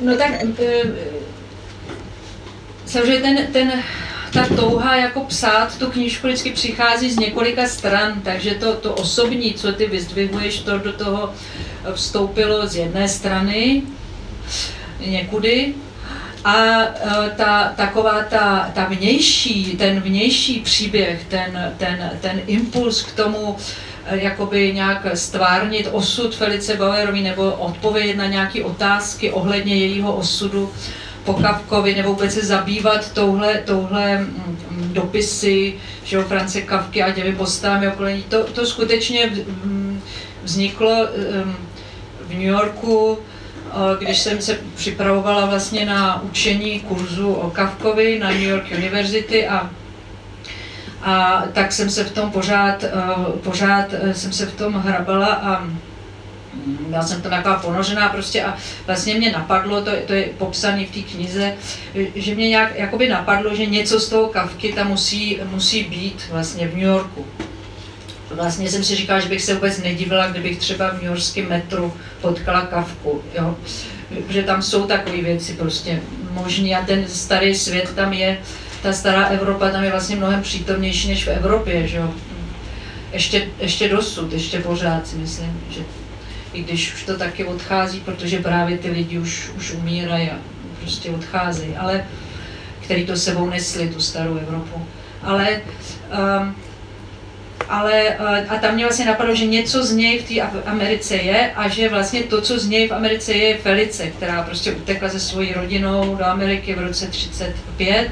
[0.00, 0.30] No tak
[0.62, 1.15] eh,
[2.96, 3.82] samozřejmě ten, ten,
[4.32, 9.54] ta touha jako psát tu knížku vždycky přichází z několika stran, takže to, to osobní,
[9.54, 11.32] co ty vyzdvihuješ, to do toho
[11.94, 13.82] vstoupilo z jedné strany
[15.06, 15.74] někudy,
[16.44, 23.12] a e, ta, taková ta, ta vnější, ten vnější příběh, ten, ten, ten impuls k
[23.12, 23.56] tomu,
[24.06, 30.72] e, jakoby nějak stvárnit osud Felice Bauerovi nebo odpovědět na nějaké otázky ohledně jejího osudu,
[30.72, 35.74] po Kavkovi nebo vůbec se zabývat touhle, touhle mm, dopisy
[36.06, 38.22] že jo, France Kavky a těmi postavami okolo ní.
[38.22, 39.26] To, to skutečně
[39.64, 40.00] mm,
[40.44, 41.08] vzniklo
[42.26, 43.18] v New Yorku,
[43.98, 49.70] když jsem se připravovala vlastně na učení kurzu o Kavkovi na New York University a
[51.02, 52.84] a tak jsem se v tom pořád,
[53.42, 55.64] pořád e, jsem se v tom hrabala a
[56.90, 60.90] já jsem to taková ponořená prostě a vlastně mě napadlo, to, to je popsané v
[60.90, 61.54] té knize,
[62.14, 66.68] že mě nějak jakoby napadlo, že něco z toho kavky tam musí, musí být vlastně
[66.68, 67.26] v New Yorku.
[68.30, 71.94] Vlastně jsem si říkala, že bych se vůbec nedivila, kdybych třeba v New Yorkském metru
[72.20, 73.56] potkala kavku, jo.
[74.28, 78.38] Že tam jsou takové věci prostě možné a ten starý svět tam je,
[78.82, 82.14] ta stará Evropa tam je vlastně mnohem přítomnější než v Evropě, že jo.
[83.12, 85.80] Ještě, ještě dosud, ještě pořád si myslím, že
[86.56, 90.36] i když už to taky odchází, protože právě ty lidi už, už umírají a
[90.80, 92.04] prostě odcházejí, ale
[92.80, 94.86] který to sebou nesli, tu starou Evropu.
[95.22, 95.60] Ale,
[96.40, 96.56] um,
[97.68, 101.52] ale uh, a tam mě vlastně napadlo, že něco z něj v té Americe je
[101.52, 105.08] a že vlastně to, co z něj v Americe je, je Felice, která prostě utekla
[105.08, 108.10] se svojí rodinou do Ameriky v roce 35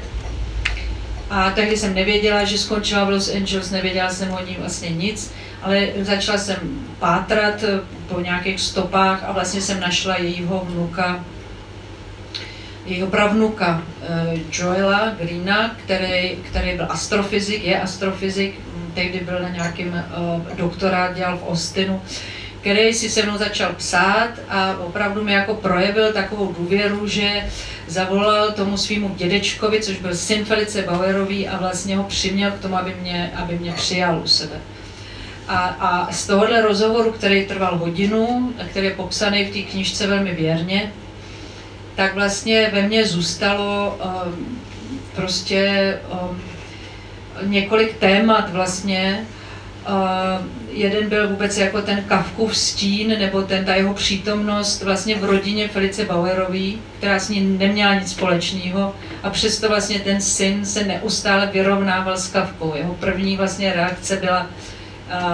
[1.29, 5.33] a tehdy jsem nevěděla, že skončila v Los Angeles, nevěděla jsem o ní vlastně nic
[5.65, 6.57] ale začala jsem
[6.99, 7.63] pátrat
[8.07, 11.25] po nějakých stopách a vlastně jsem našla jejího vnuka
[12.85, 19.49] jeho pravnuka eh, Joela Greena, který, který byl astrofyzik, je astrofyzik, hm, tehdy byl na
[19.49, 22.01] nějakém uh, doktorát, dělal v Austinu,
[22.61, 27.49] který si se mnou začal psát a opravdu mi jako projevil takovou důvěru, že
[27.87, 32.77] zavolal tomu svýmu dědečkovi, což byl syn Felice Bauerový a vlastně ho přiměl k tomu,
[32.77, 34.55] aby mě, aby mě přijal u sebe.
[35.47, 40.31] A, a z tohohle rozhovoru, který trval hodinu, který je popsaný v té knižce velmi
[40.31, 40.91] věrně,
[41.95, 44.59] tak vlastně ve mně zůstalo um,
[45.15, 46.41] prostě um,
[47.49, 49.25] několik témat vlastně.
[49.89, 55.23] Uh, jeden byl vůbec jako ten Kavkův stín, nebo ten, ta jeho přítomnost vlastně v
[55.23, 60.83] rodině Felice Bauerový, která s ní neměla nic společného a přesto vlastně ten syn se
[60.83, 62.73] neustále vyrovnával s Kavkou.
[62.75, 64.47] Jeho první vlastně reakce byla,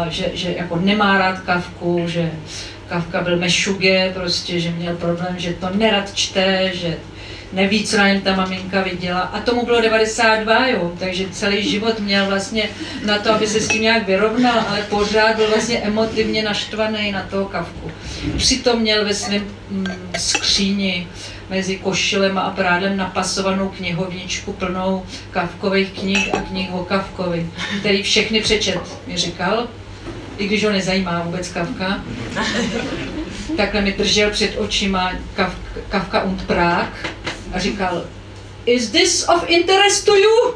[0.10, 2.32] že, že jako nemá rád Kavku, že
[2.90, 6.98] Kafka byl mešuge, prostě, že měl problém, že to nerad čte, že
[7.54, 9.20] neví, co na něm ta maminka viděla.
[9.20, 12.70] A tomu bylo 92, jo, takže celý život měl vlastně
[13.06, 17.22] na to, aby se s tím nějak vyrovnal, ale pořád byl vlastně emotivně naštvaný na
[17.30, 17.92] toho kavku.
[18.38, 19.86] Přitom měl ve svém mm,
[20.18, 21.08] skříni
[21.52, 28.42] mezi košilem a prádem napasovanou knihovničku plnou kavkových knih a knih o Kavkovi, který všechny
[28.42, 29.68] přečet, mi říkal,
[30.38, 32.04] i když ho nezajímá vůbec Kavka.
[33.58, 35.12] Takhle mi držel před očima
[35.90, 36.88] Kavka und Prague
[37.54, 38.04] a říkal,
[38.66, 40.54] is this of interest to you?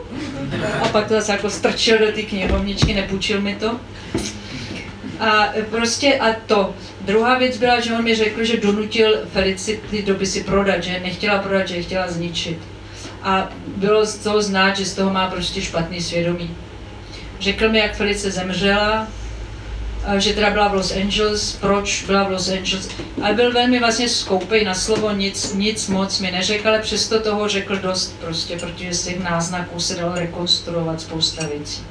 [0.82, 3.80] A pak to zase jako strčil do té knihovničky, nepůjčil mi to.
[5.20, 6.74] A prostě a to.
[7.06, 11.40] Druhá věc byla, že on mi řekl, že donutil Felici ty dopisy prodat, že nechtěla
[11.40, 12.58] prodat, že je chtěla zničit.
[13.24, 16.56] A bylo z toho znát, že z toho má prostě špatný svědomí.
[17.40, 19.08] Řekl mi, jak Felice zemřela,
[20.18, 22.90] že teda byla v Los Angeles, proč byla v Los Angeles.
[23.22, 27.48] Ale byl velmi vlastně skoupej na slovo, nic, nic moc mi neřekl, ale přesto toho
[27.48, 31.82] řekl dost prostě, protože z těch náznaků se dalo rekonstruovat spousta věcí.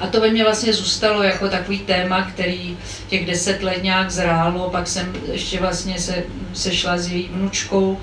[0.00, 4.70] A to ve mně vlastně zůstalo jako takový téma, který těch deset let nějak zrálo,
[4.70, 8.00] pak jsem ještě vlastně se sešla s její vnučkou,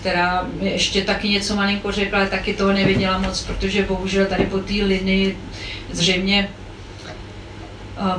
[0.00, 4.44] která mi ještě taky něco malinko řekla, ale taky toho nevěděla moc, protože bohužel tady
[4.44, 5.38] po té linii
[5.92, 6.48] zřejmě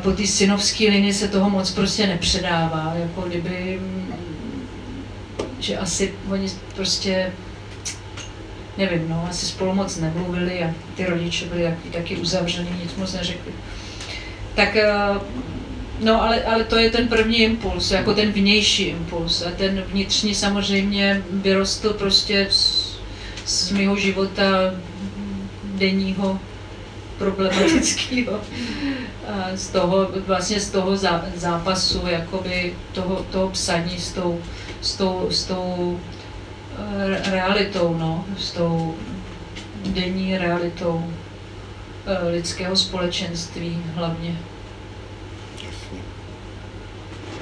[0.01, 3.80] po té synovské linii se toho moc prostě nepředává, jako kdyby,
[5.60, 7.32] že asi oni prostě,
[8.77, 13.13] nevím, no, asi spolu moc nemluvili a ty rodiče byli taky, taky uzavřený, nic moc
[13.13, 13.51] neřekli.
[14.55, 14.89] Tak, eh,
[15.99, 20.35] no, ale, ale to je ten první impuls, jako ten vnější impuls a ten vnitřní
[20.35, 22.85] samozřejmě vyrostl prostě z,
[23.45, 24.73] z mého života
[25.63, 26.39] denního
[27.17, 28.39] problematického
[29.55, 30.97] z toho, vlastně z toho
[31.35, 34.41] zápasu, jakoby toho, toho psaní s tou,
[34.81, 35.99] s tou, s tou
[37.31, 38.95] realitou, no, s tou
[39.85, 41.11] denní realitou
[42.05, 44.38] eh, lidského společenství hlavně.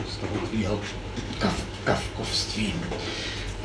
[0.09, 0.79] Z toho tvýho
[1.39, 2.73] kav, kavkovství.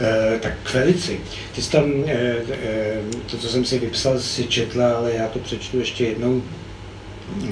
[0.00, 1.20] Eh, tak k Felici.
[1.54, 3.00] Ty jsi tam, eh, eh,
[3.30, 6.42] to, co jsem si vypsal, si četla, ale já to přečtu ještě jednou.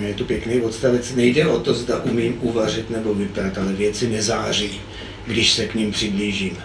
[0.00, 1.14] Je to pěkný odstavec.
[1.14, 4.80] Nejde o to, zda umím uvařit nebo vyprat, ale věci nezáří,
[5.26, 6.58] když se k ním přiblížím.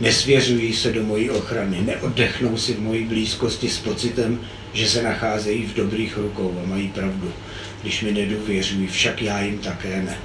[0.00, 4.40] Nesvěřují se do mojí ochrany, neoddechnou si v mojí blízkosti s pocitem,
[4.72, 7.32] že se nacházejí v dobrých rukou a mají pravdu.
[7.82, 10.18] Když mi nedůvěřují, však já jim také ne.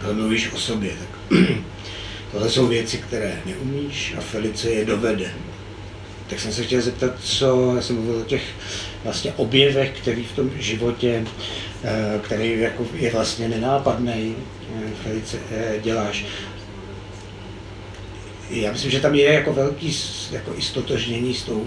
[0.00, 1.38] Tak mluvíš o sobě, tak
[2.32, 5.30] Tohle jsou věci, které neumíš a Felice je dovede.
[6.28, 8.42] Tak jsem se chtěl zeptat, co, já jsem mluvil o těch
[9.04, 11.24] vlastně objevech, který v tom životě,
[11.84, 14.36] eh, který jako je vlastně nenápadný,
[14.74, 16.24] eh, Felice, eh, děláš.
[18.50, 19.96] Já myslím, že tam je jako velký
[20.30, 21.66] jako istotožnění s tou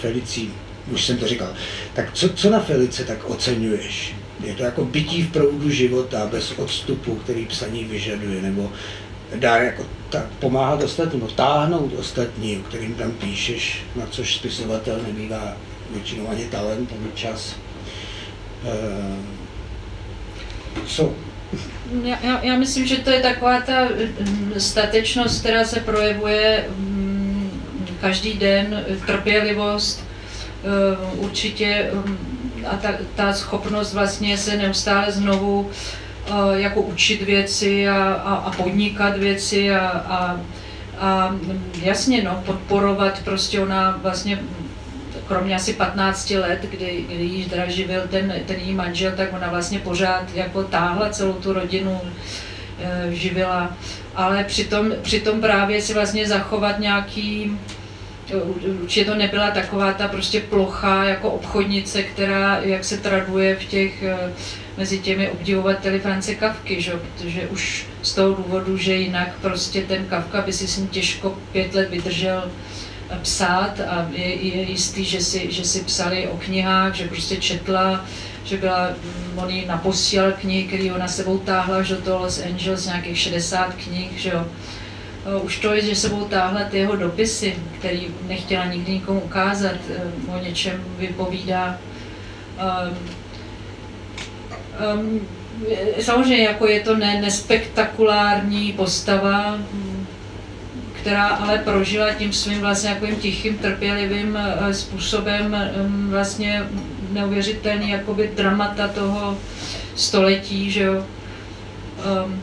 [0.00, 0.50] Felicí,
[0.92, 1.54] už jsem to říkal.
[1.94, 4.14] Tak co, co na Felice tak oceňuješ?
[4.44, 8.72] Je to jako bytí v proudu života bez odstupu, který psaní vyžaduje, nebo
[9.34, 15.56] dá jako tak pomáhat ostatním, táhnout ostatní, o kterým tam píšeš, na což spisovatel nebývá
[15.90, 17.56] většinou ani talent, ani čas.
[20.86, 21.14] Co?
[22.02, 27.50] Já, já, myslím, že to je taková ta mm, statečnost, která se projevuje mm,
[28.00, 30.04] každý den, trpělivost,
[30.64, 32.18] e, určitě mm,
[32.66, 35.70] a ta, ta schopnost vlastně se neustále znovu
[36.54, 40.40] jako učit věci a, a, a podnikat věci a, a,
[40.98, 41.36] a
[41.82, 44.38] jasně no, podporovat prostě ona vlastně
[45.28, 49.78] kromě asi 15 let, kdy, kdy jí živil ten, ten její manžel, tak ona vlastně
[49.78, 52.00] pořád jako táhla celou tu rodinu,
[52.80, 53.76] eh, živila,
[54.14, 57.58] ale přitom, přitom právě si vlastně zachovat nějaký,
[58.80, 64.02] určitě to nebyla taková ta prostě plocha jako obchodnice, která, jak se traduje v těch,
[64.02, 64.32] eh,
[64.76, 66.92] mezi těmi obdivovateli France Kavky, že?
[66.92, 71.38] protože už z toho důvodu, že jinak prostě ten Kavka by si s ním těžko
[71.52, 72.50] pět let vydržel
[73.22, 78.04] psát a je, je jistý, že si, že si psali o knihách, že prostě četla,
[78.44, 82.86] že byla, mm, on jí naposílal knihy, který ona sebou táhla že toho Los Angeles,
[82.86, 84.46] nějakých 60 knih, že jo.
[85.42, 90.32] Už to je, že sebou táhla ty jeho dopisy, který nechtěla nikdy nikomu ukázat, eh,
[90.32, 91.78] o něčem vypovídá.
[92.58, 92.98] Um,
[95.00, 95.20] um,
[96.00, 99.97] samozřejmě jako je to ne, nespektakulární postava, mm,
[101.08, 105.56] která ale prožila tím svým vlastně takovým tichým, trpělivým eh, způsobem
[105.86, 106.62] mm, vlastně
[107.12, 109.38] neuvěřitelný jakoby dramata toho
[109.94, 111.04] století, že jo.
[112.24, 112.42] Um,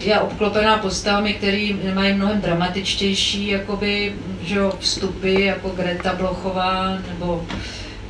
[0.00, 7.46] je obklopená postavami, které mají mnohem dramatičtější jakoby, že jo, vstupy, jako Greta Blochová, nebo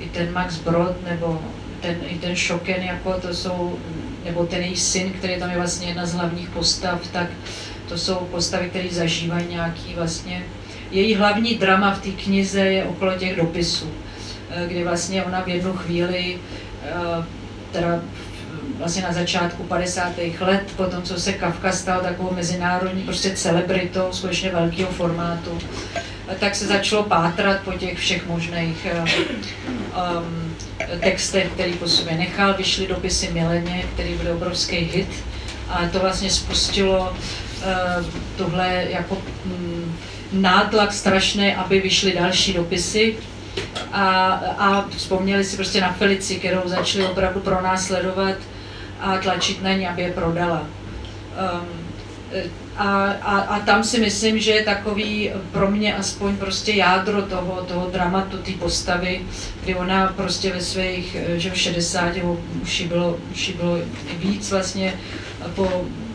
[0.01, 1.43] i ten Max Brod, nebo
[1.81, 3.79] ten, i ten Šoken, jako to jsou,
[4.25, 7.27] nebo ten její syn, který tam je vlastně jedna z hlavních postav, tak
[7.89, 10.43] to jsou postavy, které zažívají nějaký vlastně,
[10.91, 13.91] její hlavní drama v té knize je okolo těch dopisů,
[14.51, 16.39] eh, kdy vlastně ona v jednu chvíli,
[16.85, 17.25] eh,
[17.73, 18.01] teda
[18.79, 20.41] vlastně na začátku 50.
[20.41, 25.59] let, potom co se Kafka stal takovou mezinárodní prostě celebritou, skutečně velkého formátu,
[26.41, 30.57] tak se začalo pátrat po těch všech možných um,
[31.01, 32.55] textech, který po sobě nechal.
[32.55, 35.09] Vyšly dopisy Mileně, který byl obrovský hit
[35.69, 37.17] a to vlastně spustilo
[38.37, 39.97] tohle jako um,
[40.33, 43.17] nátlak strašný, aby vyšly další dopisy,
[43.93, 48.35] a, a vzpomněli si prostě na Felici, kterou začali opravdu pronásledovat
[49.01, 50.61] a tlačit na ní, aby je prodala.
[50.61, 51.87] Um,
[52.77, 57.63] a, a, a tam si myslím, že je takový pro mě aspoň prostě jádro toho,
[57.69, 59.21] toho dramatu, té postavy,
[59.65, 62.13] kdy ona prostě ve svých, že v 60,
[62.63, 63.79] už jí bylo, už jí bylo
[64.19, 64.95] víc vlastně,
[65.55, 66.06] po Eh,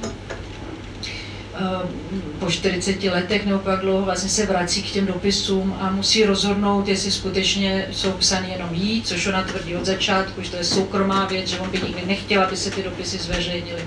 [2.40, 6.88] po 40 letech nebo pak dlouho vlastně se vrací k těm dopisům a musí rozhodnout,
[6.88, 11.26] jestli skutečně jsou psané jenom jí, což ona tvrdí od začátku, že to je soukromá
[11.26, 13.82] věc, že on by nikdy nechtěl, aby se ty dopisy zveřejnily.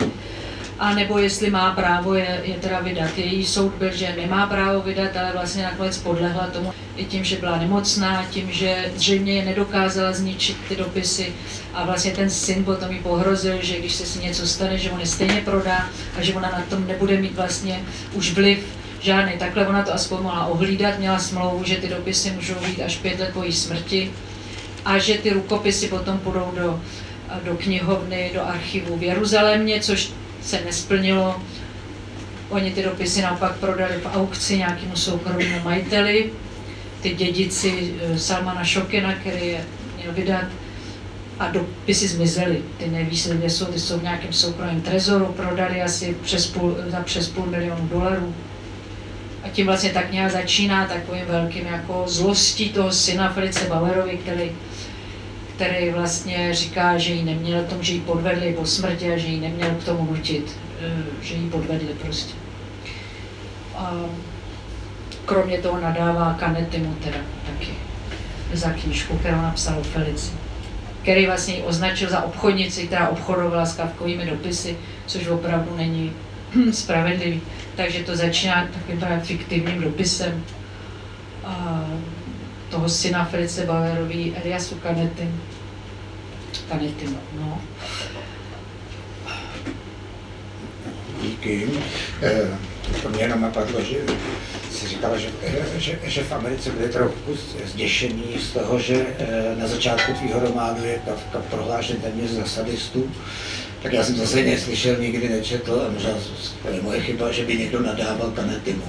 [0.79, 3.18] A nebo jestli má právo je, je teda vydat.
[3.18, 7.37] Její soud byl, že nemá právo vydat, ale vlastně nakonec podlehla tomu i tím, že
[7.37, 11.33] byla nemocná, tím, že zřejmě je nedokázala zničit ty dopisy
[11.75, 15.01] a vlastně ten syn potom jí pohrozil, že když se si něco stane, že on
[15.01, 15.89] je stejně prodá
[16.19, 17.81] a že ona na tom nebude mít vlastně
[18.13, 18.59] už vliv
[19.01, 19.33] žádný.
[19.39, 23.21] Takhle ona to aspoň mohla ohlídat, měla smlouvu, že ty dopisy můžou být až pět
[23.21, 24.13] let po její smrti
[24.85, 26.81] a že ty rukopisy potom půjdou do,
[27.45, 30.11] do knihovny, do archivu v Jeruzalémě, což
[30.43, 31.41] se nesplnilo.
[32.51, 36.31] Oni ty dopisy naopak prodali v aukci nějakému soukromému majiteli,
[37.05, 39.65] ty dědici eh, Salmana Šokena, který je
[39.97, 40.45] měl vydat,
[41.39, 42.63] a dopisy zmizely.
[42.79, 47.01] Ty nevíš, kde jsou, ty jsou v nějakém soukromém trezoru, prodali asi přes půl, za
[47.01, 48.35] přes půl milionu dolarů.
[49.43, 54.53] A tím vlastně tak nějak začíná takovým velkým jako zlostí toho syna Felice Bauerovi, který,
[55.57, 59.41] který vlastně říká, že ji neměl tomu, že ji podvedli po smrti a že ji
[59.41, 62.35] neměl k tomu nutit, eh, že ji podvedli prostě.
[63.77, 63.93] A
[65.25, 67.70] kromě toho nadává Kanetimu teda taky
[68.53, 70.33] za knížku, kterou napsal Felici
[71.05, 76.12] který vlastně ji označil za obchodnici, která obchodovala s kavkovými dopisy, což opravdu není
[76.72, 77.43] spravedlivý.
[77.77, 80.45] Takže to začíná takovým fiktivním dopisem
[81.45, 81.85] a
[82.70, 85.29] toho syna Felice Bauerový, Eliasu Kanety.
[86.68, 87.07] Kanety,
[87.39, 87.61] no.
[91.22, 91.70] Díky.
[92.22, 93.97] Eh, to mě jenom napadlo, že
[94.70, 95.28] si říkala, že,
[95.78, 100.85] že, že v Americe byli trochu zděšení z toho, že eh, na začátku tvýho románu
[100.85, 103.11] je Kafka prohlášen téměř za sadistu.
[103.82, 106.11] Tak já jsem zase neslyšel, nikdy nečetl a možná
[106.62, 108.85] to je moje chyba, že by někdo nadával Kanetimu.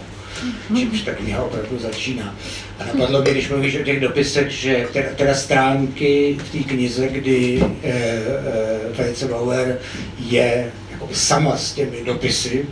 [0.75, 2.35] Čímž ta kniha opravdu začíná.
[2.79, 7.07] A napadlo mě, když mluvíš o těch dopisech, že teda, teda stránky v té knize,
[7.07, 9.79] kdy eh, eh, Felice Bauer
[10.19, 12.65] je jako sama s těmi dopisy,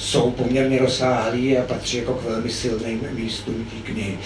[0.00, 4.18] jsou poměrně rozsáhlý a patří jako k velmi silným místům té knihy.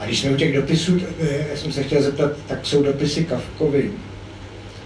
[0.00, 3.24] A když jsme u těch dopisů, eh, já jsem se chtěl zeptat, tak jsou dopisy
[3.24, 3.90] Kavkovi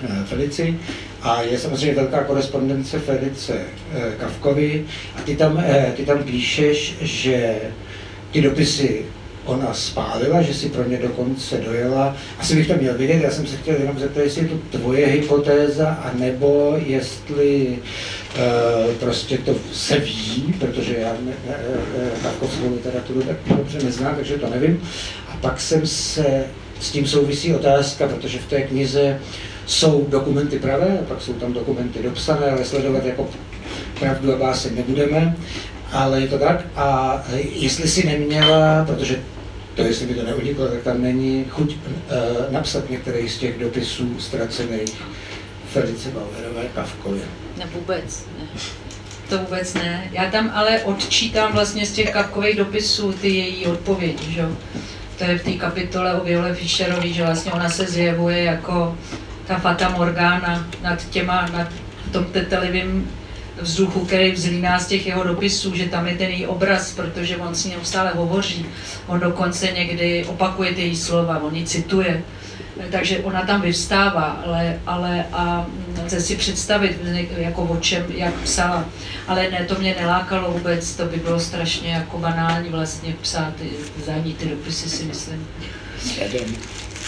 [0.03, 0.79] eh, Felici
[1.23, 3.55] a je samozřejmě velká korespondence Felice
[3.93, 4.85] eh, Kavkovi
[5.17, 5.65] a ty tam,
[5.97, 7.57] ty tam píšeš, že
[8.31, 9.05] ty dopisy
[9.45, 12.17] ona spálila, že si pro ně dokonce dojela.
[12.39, 15.07] Asi bych to měl vědět, já jsem se chtěl jenom zeptat, jestli je to tvoje
[15.07, 17.77] hypotéza, anebo jestli uh,
[19.01, 21.57] prostě to se ví, protože já ne, ne,
[22.75, 24.83] literaturu tak dobře neznám, takže to nevím.
[25.29, 26.45] A pak jsem se,
[26.81, 29.21] s tím souvisí otázka, protože v té knize
[29.67, 33.29] jsou dokumenty pravé, pak jsou tam dokumenty dopsané, ale sledovat jako
[34.01, 35.37] pravdu a báseň nebudeme,
[35.93, 36.67] ale je to tak.
[36.77, 37.23] A
[37.53, 39.21] jestli si neměla, protože
[39.75, 44.17] to, jestli by to neuniklo, tak tam není chuť uh, napsat některý z těch dopisů
[44.19, 45.03] ztracených
[45.73, 47.23] Felice Bauerové Kavkově.
[47.59, 48.47] Ne, vůbec ne.
[49.29, 50.09] To vůbec ne.
[50.13, 54.49] Já tam ale odčítám vlastně z těch Kavkových dopisů ty její odpovědi, že?
[55.19, 58.99] To je v té kapitole o Viole Fischerovi, že vlastně ona se zjevuje jako
[59.47, 61.69] ta Fata Morgana nad těma, nad
[62.13, 63.11] tom tetelivým
[63.61, 67.55] vzduchu, který vzlíná z těch jeho dopisů, že tam je ten její obraz, protože on
[67.55, 68.67] s ní neustále hovoří.
[69.07, 72.23] On dokonce někdy opakuje ty její slova, on ji cituje.
[72.91, 75.67] Takže ona tam vyvstává, ale, ale a
[76.09, 76.99] lze si představit,
[77.37, 78.85] jako o čem, jak psala.
[79.27, 83.53] Ale ne, to mě nelákalo vůbec, to by bylo strašně jako banální vlastně psát,
[84.07, 85.49] zadní ty dopisy si myslím.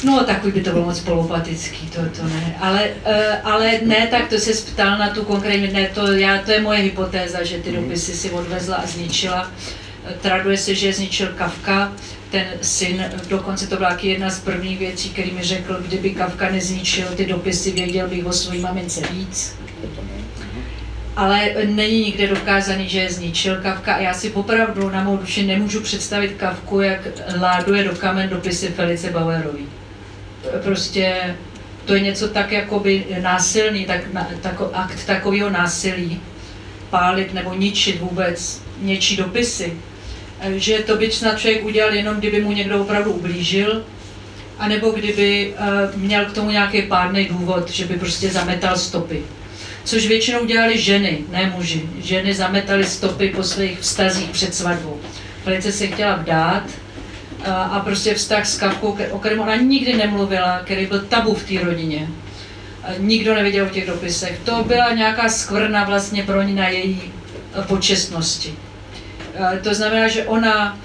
[0.04, 2.56] No, takový by to bylo moc polopatický, to, to ne.
[2.60, 6.50] Ale, uh, ale ne, tak to se ptal na tu konkrétní, ne, to, já, to
[6.50, 9.50] je moje hypotéza, že ty dopisy si odvezla a zničila.
[10.20, 11.92] Traduje se, že zničil Kafka,
[12.30, 17.06] ten syn, dokonce to byla jedna z prvních věcí, který mi řekl, kdyby Kafka nezničil
[17.06, 19.56] ty dopisy, věděl bych o své mamince víc.
[21.16, 23.94] Ale není nikde dokázaný, že je zničil Kafka.
[23.94, 27.08] A já si popravdu na mou duši nemůžu představit Kafku, jak
[27.40, 29.66] láduje do kamen dopisy Felice Bauerový
[30.64, 31.36] prostě
[31.84, 34.00] to je něco tak jakoby násilný, tak,
[34.40, 36.20] tak, akt takového násilí,
[36.90, 39.72] pálit nebo ničit vůbec něčí dopisy,
[40.48, 43.84] že to by snad člověk udělal jenom, kdyby mu někdo opravdu ublížil,
[44.58, 45.54] anebo kdyby
[45.94, 49.22] uh, měl k tomu nějaký pádný důvod, že by prostě zametal stopy.
[49.84, 51.82] Což většinou dělali ženy, ne muži.
[51.98, 55.00] Ženy zametaly stopy po svých vztazích před svatbou.
[55.44, 56.62] Velice se chtěla vdát,
[57.46, 61.64] a prostě vztah s Kavkou, o kterém ona nikdy nemluvila, který byl tabu v té
[61.64, 62.08] rodině.
[62.98, 64.40] Nikdo nevěděl o těch dopisech.
[64.44, 67.02] To byla nějaká skvrna vlastně pro ní na její
[67.66, 68.54] počestnosti.
[69.62, 70.78] To znamená, že ona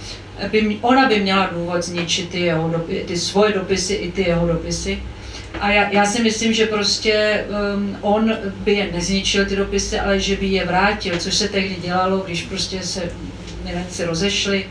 [0.51, 4.47] by, ona by měla důvod zničit ty, jeho dopy, ty svoje dopisy i ty jeho
[4.47, 4.99] dopisy.
[5.59, 7.45] A já, já si myslím, že prostě
[7.75, 11.75] um, on by je nezničil ty dopisy, ale že by je vrátil, což se tehdy
[11.81, 13.11] dělalo, když prostě se
[13.63, 14.65] milenci rozešli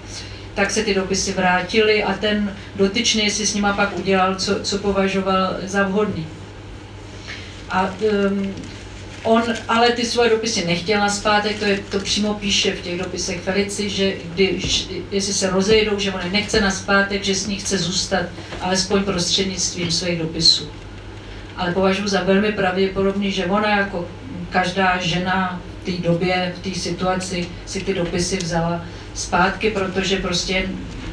[0.55, 4.79] tak se ty dopisy vrátily a ten dotyčný si s nima pak udělal, co, co
[4.79, 6.27] považoval za vhodný.
[7.71, 7.95] A
[8.31, 8.55] um,
[9.25, 12.99] on ale ty svoje dopisy nechtěl na zpátek, to, je, to přímo píše v těch
[12.99, 17.47] dopisech Felici, že když, jestli se rozejdou, že on je nechce na zpátek, že s
[17.47, 18.23] ní chce zůstat,
[18.61, 20.69] alespoň prostřednictvím svých dopisů.
[21.57, 24.09] Ale považuji za velmi pravděpodobný, že ona jako
[24.51, 30.69] každá žena v té době, v té situaci si ty dopisy vzala zpátky, protože prostě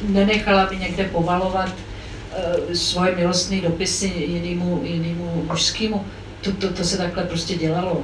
[0.08, 6.04] nenechala by někde povalovat uh, svoje milostné dopisy jinému, jinému mužskému.
[6.42, 8.02] To, to, to se takhle prostě dělalo.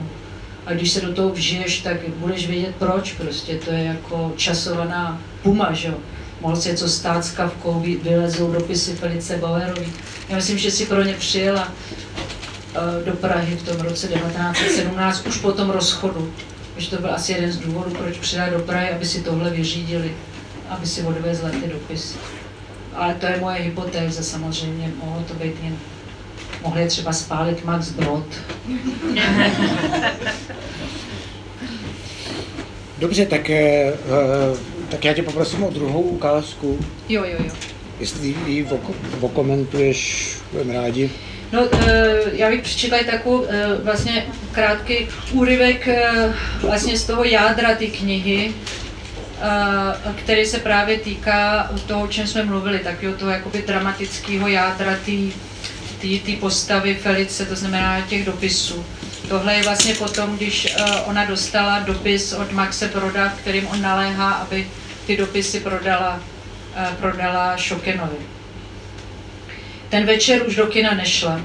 [0.66, 3.54] A když se do toho vžiješ, tak budeš vědět proč prostě.
[3.64, 5.94] To je jako časovaná puma, že jo.
[6.40, 9.88] Mohl se něco stát s kavkou, vylezou dopisy Felice Bauerovi.
[10.28, 15.36] Já myslím, že si pro ně přijela uh, do Prahy v tom roce 1917, už
[15.36, 16.32] po tom rozchodu
[16.78, 20.12] že to byl asi jeden z důvodů, proč přijela do Prahy, aby si tohle vyřídili,
[20.68, 22.18] aby si odvezla ty dopisy.
[22.94, 25.76] Ale to je moje hypotéza samozřejmě, mohlo to být jen
[26.62, 28.24] mohli třeba spálit Max Brod.
[32.98, 33.92] Dobře, tak, eh,
[34.88, 36.78] tak já tě poprosím o druhou ukázku.
[37.08, 37.50] Jo, jo, jo.
[38.00, 38.68] Jestli ji
[39.20, 41.10] okomentuješ, budeme rádi.
[41.52, 47.74] No, eh, já bych přečetla takovou eh, vlastně krátký úryvek eh, vlastně z toho jádra
[47.74, 48.52] ty knihy,
[50.16, 54.96] který se právě týká toho, o čem jsme mluvili, takového toho jakoby dramatického jádra
[56.00, 58.84] té postavy Felice, to znamená těch dopisů.
[59.28, 60.76] Tohle je vlastně potom, když
[61.06, 64.66] ona dostala dopis od Maxe Broda, kterým on naléhá, aby
[65.06, 66.20] ty dopisy prodala,
[67.00, 68.16] prodala Šokenovi.
[69.88, 71.40] Ten večer už do kina nešla.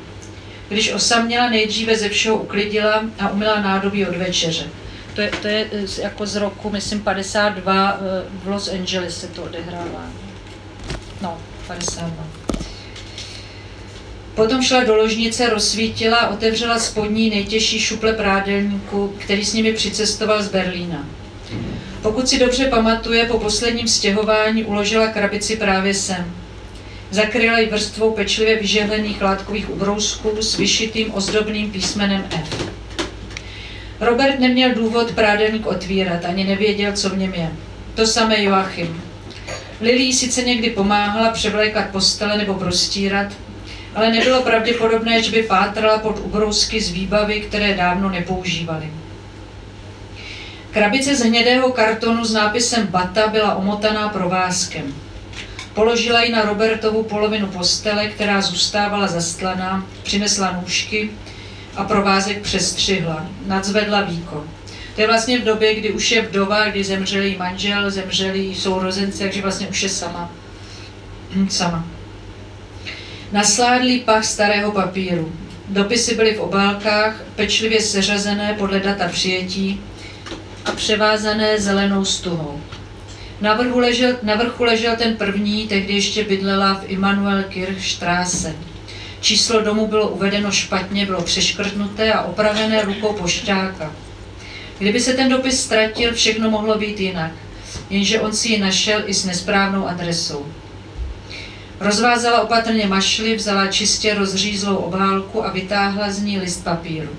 [0.70, 4.68] Když osaměla, nejdříve ze všeho uklidila a umila nádobí od večeře.
[5.14, 9.28] To je, to je eh, jako z roku, myslím, 52 eh, v Los Angeles se
[9.28, 10.10] to odehrává.
[11.22, 11.38] No,
[11.68, 12.43] 52.
[14.36, 20.48] Potom šla do ložnice, rozsvítila, otevřela spodní nejtěžší šuple prádelníku, který s nimi přicestoval z
[20.48, 21.08] Berlína.
[22.02, 26.36] Pokud si dobře pamatuje, po posledním stěhování uložila krabici právě sem.
[27.12, 32.74] Zakryla ji vrstvou pečlivě vyžehlených látkových ubrousků s vyšitým ozdobným písmenem F.
[34.00, 37.52] Robert neměl důvod prádelník otvírat, ani nevěděl, co v něm je.
[37.96, 39.02] To samé Joachim.
[39.82, 43.28] Lily sice někdy pomáhala převlékat postele nebo prostírat,
[43.96, 48.94] ale nebylo pravděpodobné, že by pátrala pod ubrousky z výbavy, které dávno nepoužívali.
[50.72, 54.94] Krabice z hnědého kartonu s nápisem Bata byla omotaná provázkem.
[55.74, 61.12] Položila ji na Robertovu polovinu postele, která zůstávala zastlaná, přinesla nůžky
[61.76, 64.46] a provázek přestřihla, nadzvedla víko.
[64.96, 69.20] To je vlastně v době, kdy už je vdova, kdy zemřel jí manžel, zemřeli sourozenci,
[69.20, 70.32] takže vlastně už je sama.
[71.50, 71.86] sama.
[73.34, 75.32] Nasládlý pach starého papíru.
[75.70, 79.82] Dopisy byly v obálkách, pečlivě seřazené podle data přijetí
[80.66, 82.62] a převázané zelenou stuhou.
[83.42, 88.56] Na vrchu, ležel, na vrchu ležel ten první, tehdy ještě bydlela v Immanuel Kirchstraße.
[89.22, 93.92] Číslo domu bylo uvedeno špatně, bylo přeškrtnuté a opravené rukou pošťáka.
[94.80, 97.32] Kdyby se ten dopis ztratil, všechno mohlo být jinak,
[97.90, 100.46] jenže on si ji našel i s nesprávnou adresou.
[101.84, 107.10] Rozvázala opatrně mašly, vzala čistě rozřízlou obálku a vytáhla z ní list papíru.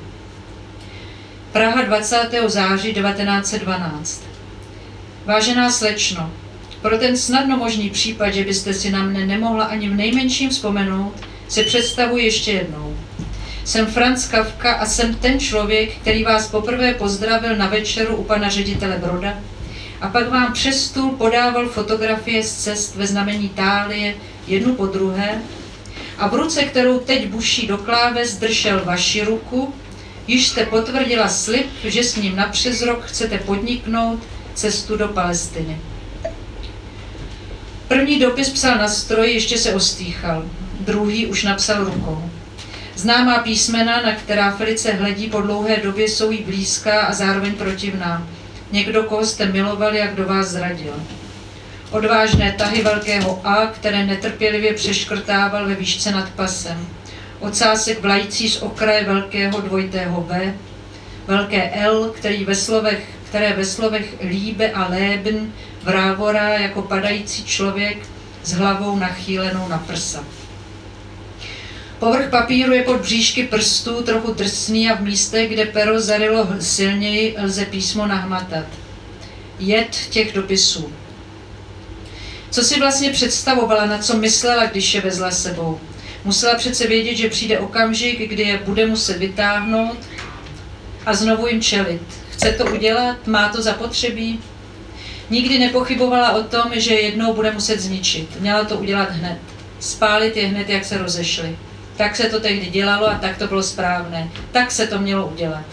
[1.53, 2.29] Praha 20.
[2.47, 4.25] září 1912.
[5.25, 6.31] Vážená slečno,
[6.83, 11.15] pro ten snadno možný případ, že byste si na mne nemohla ani v nejmenším vzpomenout,
[11.49, 12.97] se představuji ještě jednou.
[13.65, 18.49] Jsem Franz Kafka a jsem ten člověk, který vás poprvé pozdravil na večeru u pana
[18.49, 19.35] ředitele Broda
[20.01, 24.15] a pak vám přes stůl podával fotografie z cest ve znamení Tálie,
[24.47, 25.42] jednu po druhé,
[26.18, 29.74] a v ruce, kterou teď buší do kláves, držel vaši ruku,
[30.26, 34.20] již jste potvrdila slib, že s ním na přes rok chcete podniknout
[34.55, 35.78] cestu do Palestiny.
[37.88, 40.45] První dopis psal na stroji, ještě se ostýchal.
[40.80, 42.30] Druhý už napsal rukou.
[42.97, 48.28] Známá písmena, na která Felice hledí po dlouhé době, jsou jí blízká a zároveň protivná.
[48.72, 50.95] Někdo, koho jste milovali a kdo vás zradil.
[51.95, 56.86] Odvážné tahy velkého A, které netrpělivě přeškrtával ve výšce nad pasem.
[57.40, 60.55] Ocásek vlající z okraje velkého dvojitého V.
[61.26, 67.99] Velké L, který ve slovech, které ve slovech líbe a lében vrávorá jako padající člověk
[68.42, 70.24] s hlavou nachýlenou na prsa.
[71.99, 77.36] Povrch papíru je pod bříšky prstů trochu drsný a v místech, kde pero zarilo silněji,
[77.42, 78.66] lze písmo nahmatat.
[79.59, 80.92] Jed těch dopisů.
[82.55, 85.80] Co si vlastně představovala, na co myslela, když je vezla sebou?
[86.24, 89.98] Musela přece vědět, že přijde okamžik, kdy je bude muset vytáhnout
[91.07, 92.02] a znovu jim čelit.
[92.30, 93.26] Chce to udělat?
[93.26, 94.40] Má to zapotřebí?
[95.30, 98.40] Nikdy nepochybovala o tom, že jednou bude muset zničit.
[98.40, 99.38] Měla to udělat hned.
[99.80, 101.59] Spálit je hned, jak se rozešli.
[101.96, 104.30] Tak se to tehdy dělalo a tak to bylo správné.
[104.52, 105.64] Tak se to mělo udělat.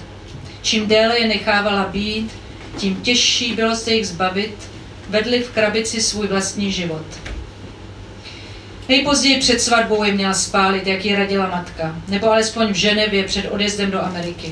[0.61, 2.31] Čím déle je nechávala být,
[2.77, 4.70] tím těžší bylo se jich zbavit,
[5.11, 7.05] vedli v krabici svůj vlastní život.
[8.89, 13.49] Nejpozději před svatbou je měla spálit, jak ji radila matka, nebo alespoň v Ženevě před
[13.49, 14.51] odjezdem do Ameriky.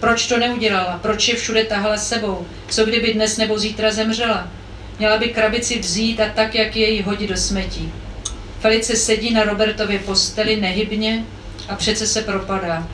[0.00, 0.98] Proč to neudělala?
[1.02, 2.46] Proč je všude tahala sebou?
[2.68, 4.48] Co kdyby dnes nebo zítra zemřela?
[4.98, 7.92] Měla by krabici vzít a tak, jak jej hodit do smetí.
[8.60, 11.24] Felice sedí na Robertově posteli nehybně
[11.68, 12.88] a přece se propadá.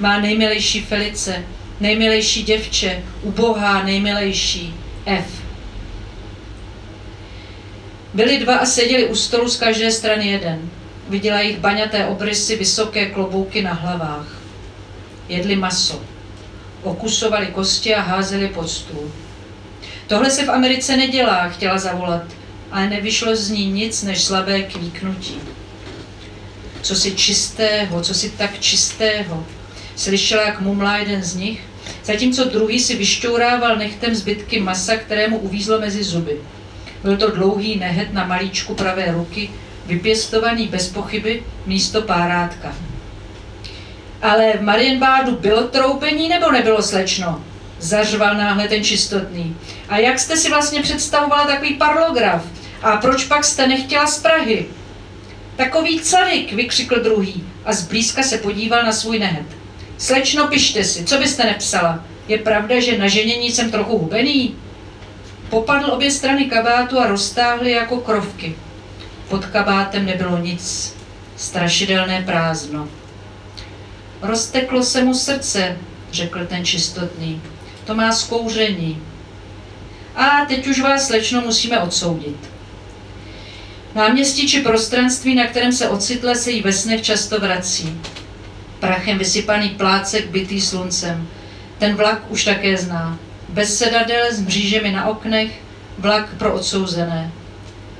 [0.00, 1.44] Má nejmilejší Felice,
[1.80, 4.74] nejmilejší děvče, ubohá nejmilejší
[5.06, 5.45] F.
[8.16, 10.70] Byli dva a seděli u stolu z každé strany jeden.
[11.08, 14.26] Viděla jich baňaté obrysy, vysoké klobouky na hlavách.
[15.28, 16.00] Jedli maso.
[16.82, 19.12] Okusovali kosti a házeli pod stůl.
[20.06, 22.22] Tohle se v Americe nedělá, chtěla zavolat
[22.70, 25.38] ale nevyšlo z ní nic než slabé kvíknutí.
[26.82, 29.46] Co si čistého, co si tak čistého.
[29.96, 31.60] Slyšela, jak mumlá jeden z nich,
[32.04, 36.40] zatímco druhý si vyšťourával nechtem zbytky masa, kterému uvízlo mezi zuby.
[37.06, 39.50] Byl to dlouhý nehet na malíčku pravé ruky,
[39.86, 42.74] vypěstovaný bez pochyby místo párátka.
[44.22, 47.44] Ale v Marienbádu bylo troupení nebo nebylo slečno?
[47.78, 49.56] Zařval náhle ten čistotný.
[49.88, 52.44] A jak jste si vlastně představovala takový parlograf?
[52.82, 54.66] A proč pak jste nechtěla z Prahy?
[55.56, 59.46] Takový carik, vykřikl druhý a zblízka se podíval na svůj nehet.
[59.98, 62.04] Slečno, pište si, co byste nepsala?
[62.28, 64.54] Je pravda, že na ženění jsem trochu hubený?
[65.50, 68.56] Popadl obě strany kabátu a roztáhli jako krovky.
[69.28, 70.96] Pod kabátem nebylo nic.
[71.36, 72.88] Strašidelné prázdno.
[74.22, 75.76] Rozteklo se mu srdce,
[76.12, 77.42] řekl ten čistotný.
[77.84, 79.02] To má zkouření.
[80.16, 82.36] A teď už vás, slečno, musíme odsoudit.
[83.94, 88.00] Náměstí či prostranství, na kterém se ocitla, se jí ve snech často vrací.
[88.80, 91.28] Prachem vysypaný plácek bytý sluncem.
[91.78, 93.18] Ten vlak už také zná.
[93.56, 95.50] Bez sedadel s mřížemi na oknech,
[95.98, 97.32] vlak pro odsouzené.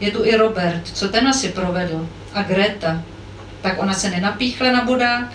[0.00, 2.08] Je tu i Robert, co ten asi provedl.
[2.34, 3.02] A Greta.
[3.62, 5.32] Tak ona se nenapíchla na bodák?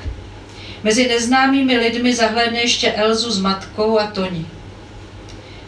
[0.83, 4.45] Mezi neznámými lidmi zahlédne ještě Elzu s matkou a Toni.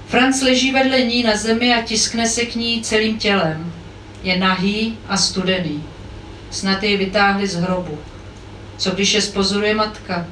[0.07, 3.73] Franz leží vedle ní na zemi a tiskne se k ní celým tělem.
[4.23, 5.83] Je nahý a studený.
[6.51, 7.99] Snad jej vytáhli z hrobu.
[8.77, 10.27] Co když je spozoruje matka?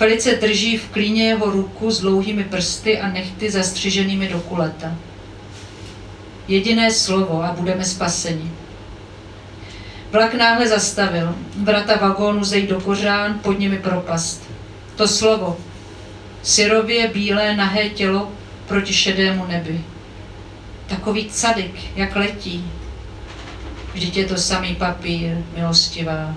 [0.00, 4.96] Felice drží v klíně jeho ruku s dlouhými prsty a nechty zastřiženými do kuleta.
[6.48, 8.50] Jediné slovo a budeme spaseni.
[10.12, 11.34] Vlak náhle zastavil.
[11.56, 14.50] Vrata vagónu zejí do kořán, pod nimi propast.
[14.96, 15.56] To slovo.
[16.42, 18.32] Syrově bílé nahé tělo
[18.66, 19.84] proti šedému nebi.
[20.86, 22.70] Takový cadik, jak letí.
[23.94, 26.34] Vždyť je to samý papír, milostivá,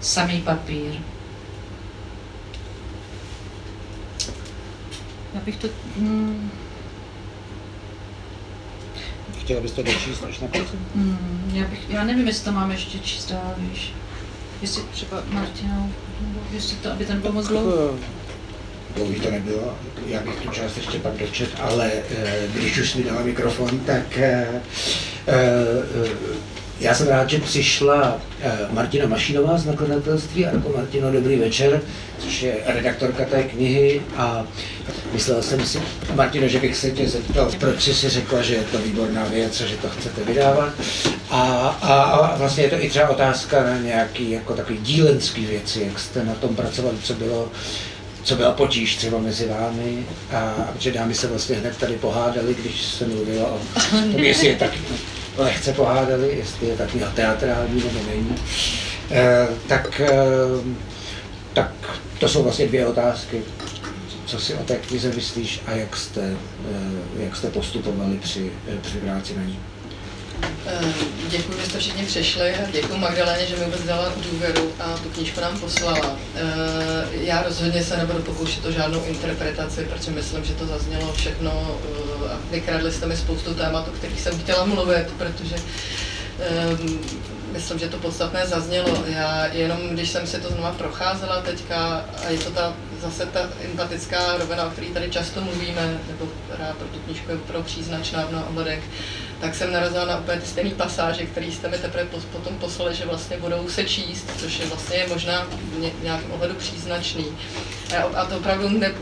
[0.00, 1.13] samý papír.
[5.34, 5.68] Já bych to...
[5.98, 6.50] Hmm,
[9.40, 10.76] Chtěla bys to dočíst až na konci?
[10.94, 13.92] hmm, já, bych, já nevím, jestli to mám ještě číst dál, víš.
[14.62, 15.88] Jestli třeba Martina,
[16.52, 17.70] jestli to, aby ten byl moc dlouhý.
[17.70, 17.98] Jako,
[18.96, 23.04] Dlouhý to nebylo, já bych tu část ještě pak dočet, ale eh, když už mi
[23.04, 24.48] dala mikrofon, tak eh,
[25.26, 26.08] eh,
[26.80, 31.80] já jsem rád, že přišla eh, Martina Mašinová z nakladatelství a jako Martino, dobrý večer,
[32.18, 34.44] což je redaktorka té knihy a
[35.12, 35.78] myslel jsem si,
[36.14, 39.60] Martino, že bych se tě zeptal, proč jsi si řekla, že je to výborná věc
[39.60, 40.72] a že to chcete vydávat.
[41.30, 41.42] A,
[41.82, 45.98] a, a vlastně je to i třeba otázka na nějaký jako takový dílenský věci, jak
[45.98, 47.48] jste na tom pracovali, co bylo
[48.24, 52.54] co byla potíž třeba mezi vámi a, a protože dámy se vlastně hned tady pohádali,
[52.54, 53.58] když se mluvilo o
[53.90, 54.70] tom, jestli je tak
[55.36, 58.36] lehce pohádali, jestli je takový teatrální nebo není.
[59.10, 60.10] E, tak, e,
[61.52, 61.70] tak
[62.18, 63.42] to jsou vlastně dvě otázky.
[64.26, 66.36] Co si o té knize myslíš a jak jste, e,
[67.24, 69.58] jak jste postupovali při, při práci na ní?
[71.28, 75.08] Děkuji, že jste všichni přišli a děkuji Magdaleně, že mi vůbec dala důvěru a tu
[75.08, 76.16] knížku nám poslala.
[77.10, 81.78] Já rozhodně se nebudu pokoušet o žádnou interpretaci, protože myslím, že to zaznělo všechno
[82.32, 85.56] a vykradli jste mi spoustu témat, o kterých jsem chtěla mluvit, protože
[87.52, 89.04] myslím, že to podstatné zaznělo.
[89.06, 92.72] Já jenom, když jsem si to znova procházela teďka, a je to ta,
[93.02, 97.38] zase ta empatická rovina, o které tady často mluvíme, nebo která pro tu knížku je
[97.38, 98.80] pro příznačná v mnoha ohledech,
[99.40, 103.06] tak jsem narazila na úplně ty stejné pasáže, které jste mi teprve potom poslali, že
[103.06, 105.46] vlastně budou se číst, což je vlastně možná
[106.00, 107.26] v nějakém ohledu příznačný.
[108.14, 108.92] A to opravdu ne,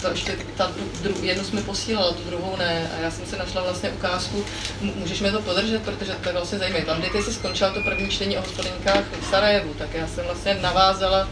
[0.00, 0.72] to ještě ta
[1.02, 2.90] dru, jednu jsme posílala, tu druhou ne.
[2.96, 4.44] A já jsem si našla vlastně ukázku,
[4.80, 6.84] můžeš mi to podržet, protože to je vlastně zajímavé.
[6.84, 10.24] Tam, kdy ty jsi skončila to první čtení o hospodinkách v Sarajevu, tak já jsem
[10.24, 11.28] vlastně navázala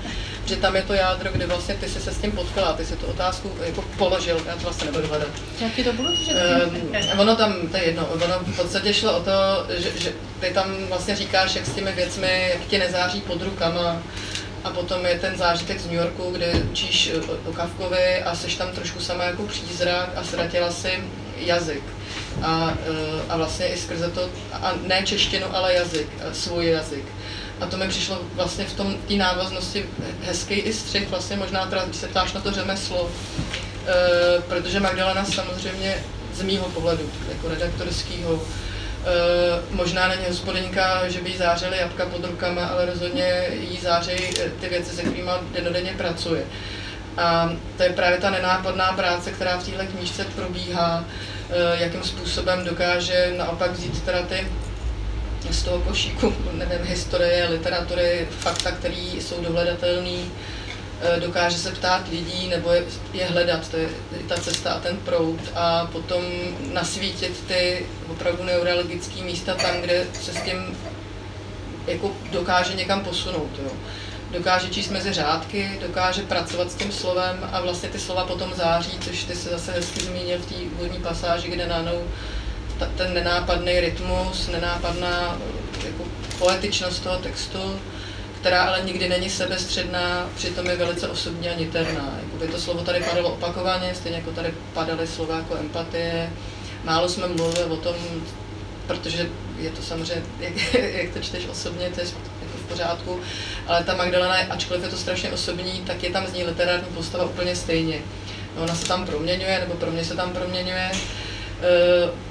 [0.46, 2.96] že tam je to jádro, kde vlastně ty jsi se s tím potkala, ty si
[2.96, 5.28] tu otázku jako položil, já to vlastně nebudu hledat.
[5.60, 6.14] Jaký to bylo?
[6.14, 6.32] Že
[7.12, 9.30] um, ono tam, to je jedno, ono v podstatě šlo o to,
[9.68, 14.02] že, že ty tam vlastně říkáš, jak s těmi věcmi, jak ti nezáří pod rukama,
[14.64, 17.10] a potom je ten zážitek z New Yorku, kde učíš
[17.46, 20.90] o Kavkovi a seš tam trošku sama jako přízrak a ztratila si
[21.36, 21.82] jazyk.
[22.42, 27.04] A, eh, a vlastně i skrze to, a ne češtinu, ale jazyk, svůj jazyk.
[27.60, 29.84] A to mi přišlo vlastně v tom té návaznosti
[30.22, 33.10] hezký i střih, vlastně možná teda, když se ptáš na to řemeslo,
[33.86, 36.04] e, protože Magdalena samozřejmě
[36.34, 42.24] z mýho pohledu, jako redaktorského, e, možná není hospodinka, že by jí zářily jabka pod
[42.24, 44.30] rukama, ale rozhodně jí zářejí
[44.60, 46.42] ty věci, se kterými denodenně pracuje.
[47.16, 51.04] A to je právě ta nenápadná práce, která v téhle knížce probíhá,
[51.50, 54.46] e, jakým způsobem dokáže naopak vzít teda ty
[55.50, 60.18] z toho košíku, nevím, historie, literatury, fakta, které jsou dohledatelné,
[61.02, 63.88] eh, dokáže se ptát lidí nebo je, je hledat, to je
[64.28, 66.22] ta cesta a ten proud a potom
[66.72, 70.76] nasvítit ty opravdu neurologické místa tam, kde se s tím
[71.86, 73.50] jako dokáže někam posunout.
[73.62, 73.70] Jo.
[74.30, 78.98] Dokáže číst mezi řádky, dokáže pracovat s tím slovem a vlastně ty slova potom září,
[79.00, 82.04] což ty se zase hezky zmínil v té úvodní pasáži, kde nanou
[82.80, 85.38] ta, ten nenápadný rytmus, nenápadná
[85.84, 86.04] jako
[86.38, 87.80] poetičnost toho textu,
[88.40, 92.18] která ale nikdy není sebestředná, přitom je velice osobní a niterná.
[92.22, 96.30] Jakoby to slovo tady padalo opakovaně, stejně jako tady padaly slova jako empatie.
[96.84, 97.94] Málo jsme mluvili o tom,
[98.86, 99.28] protože
[99.58, 102.06] je to samozřejmě, jak, jak to čteš osobně, to je
[102.42, 103.20] jako v pořádku,
[103.66, 107.24] ale ta Magdalena, ačkoliv je to strašně osobní, tak je tam z ní literární postava
[107.24, 107.98] úplně stejně.
[108.56, 110.90] No, ona se tam proměňuje, nebo pro mě se tam proměňuje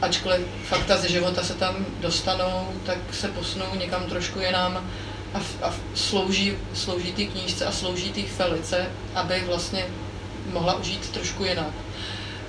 [0.01, 4.89] ačkoliv fakta ze života se tam dostanou, tak se posunou někam trošku jinam
[5.33, 9.85] a, a slouží, slouží té knížce a slouží té Felice, aby vlastně
[10.53, 11.73] mohla užít trošku jinak.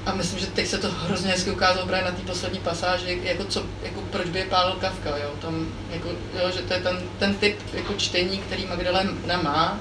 [0.07, 3.45] A myslím, že teď se to hrozně hezky ukázalo právě na té poslední pasáži, jako,
[3.45, 5.31] co, jako proč by je pálil Kafka, jo?
[5.41, 9.81] Tam, jako, jo, že to je ten, ten typ jako čtení, který Magdalena má.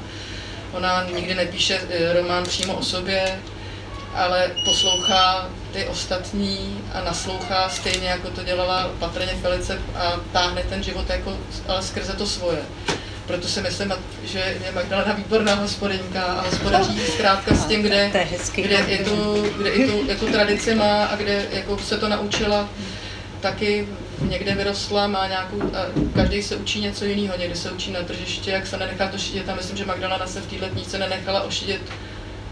[0.71, 3.39] Ona nikdy nepíše eh, román přímo o sobě,
[4.15, 10.83] ale poslouchá ty ostatní a naslouchá stejně, jako to dělala patrně Felice a táhne ten
[10.83, 11.37] život jako,
[11.67, 12.59] ale skrze to svoje.
[13.27, 13.93] Proto si myslím,
[14.23, 18.11] že je Magdalena výborná hospodinka a hospodaří zkrátka s tím, kde,
[18.55, 22.69] kde, i tu, kde i tu jako tradici má a kde jako se to naučila
[23.41, 23.87] taky
[24.21, 25.85] někde vyrostla, má nějakou, a
[26.15, 29.49] každý se učí něco jiného, někdy se učí na tržiště, jak se nenechá to šídět
[29.49, 31.81] a myslím, že Magdalena se v této knížce nenechala ošídět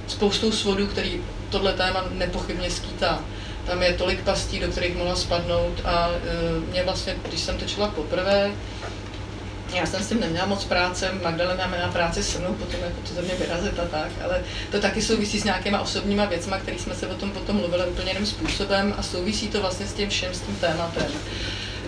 [0.07, 3.19] spoustou svodů, který tohle téma nepochybně skýtá.
[3.65, 7.65] Tam je tolik pastí, do kterých mohla spadnout a e, mě vlastně, když jsem to
[7.65, 8.51] četla poprvé,
[9.73, 13.13] já jsem s tím neměla moc práce, Magdalena měla práci se mnou, potom jako to
[13.13, 14.41] ze mě vyrazit a tak, ale
[14.71, 18.11] to taky souvisí s nějakýma osobníma věcmi, které jsme se o tom potom mluvili úplně
[18.11, 21.07] jiným způsobem a souvisí to vlastně s tím všem, s tím tématem.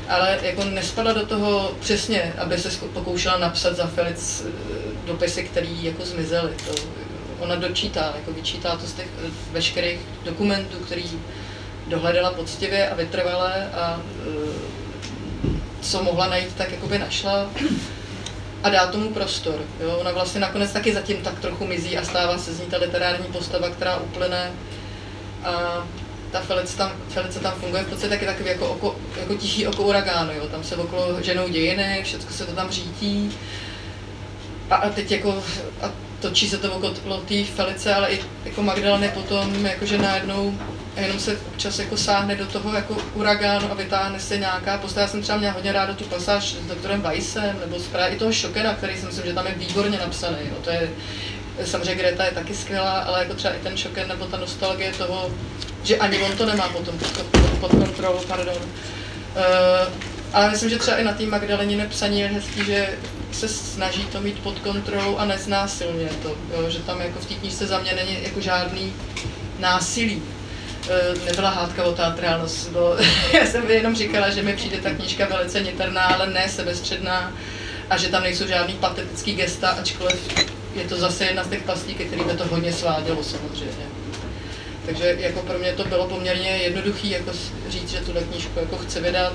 [0.09, 4.51] Ale jako nespadla do toho přesně, aby se pokoušela napsat za Felic e,
[5.07, 6.53] dopisy, které jako zmizely.
[6.67, 6.73] To,
[7.39, 11.03] ona dočítá, jako vyčítá to z těch eh, veškerých dokumentů, který
[11.87, 14.79] dohledala poctivě a vytrvalé a eh,
[15.81, 17.49] co mohla najít, tak jakoby našla
[18.63, 19.61] a dá tomu prostor.
[19.79, 19.97] Jo?
[19.99, 23.27] Ona vlastně nakonec taky zatím tak trochu mizí a stává se z ní ta literární
[23.27, 24.51] postava, která uplyne
[25.43, 25.83] a
[26.31, 29.83] ta Felice tam, Felice tam funguje v podstatě taky takový jako, oko, jako tichý oko
[29.83, 30.47] uragánu, jo?
[30.47, 33.37] tam se okolo ženou dějiny, všechno se to tam řítí
[34.69, 35.43] a, a teď jako,
[35.81, 35.91] a
[36.21, 40.57] točí se to okolo té Felice, ale i jako Magdaleny potom, jakože najednou
[40.97, 45.01] jenom se občas jako sáhne do toho jako uragánu a vytáhne se nějaká postava.
[45.01, 48.31] Já jsem třeba měla hodně ráda tu pasáž s doktorem Weissem, nebo právě i toho
[48.31, 50.37] Šokena, který si myslím, že tam je výborně napsaný.
[50.49, 50.55] Jo.
[50.63, 50.89] To je,
[51.65, 55.31] samozřejmě Greta je taky skvělá, ale jako třeba i ten Šoken nebo ta nostalgie toho,
[55.83, 56.99] že ani on to nemá potom
[57.59, 58.55] pod, kontrolou, pardon.
[58.55, 59.93] Uh,
[60.33, 62.89] ale myslím, že třeba i na té Magdalenině psaní je hezký, že
[63.31, 67.33] se snaží to mít pod kontrolou a neznásilně to, jo, že tam jako v té
[67.33, 68.93] knížce za mě není jako žádný
[69.59, 70.23] násilí.
[70.89, 72.95] E, nebyla hádka o teatrálnost, bo
[73.33, 77.33] já jsem jenom říkala, že mi přijde ta knížka velice niterná, ale ne sebestředná
[77.89, 81.95] a že tam nejsou žádný patetický gesta, ačkoliv je to zase jedna z těch pastí,
[81.95, 83.85] ke kterým to hodně svádělo samozřejmě.
[84.85, 87.31] Takže jako pro mě to bylo poměrně jednoduché jako
[87.69, 89.33] říct, že tuhle knížku jako chci vydat,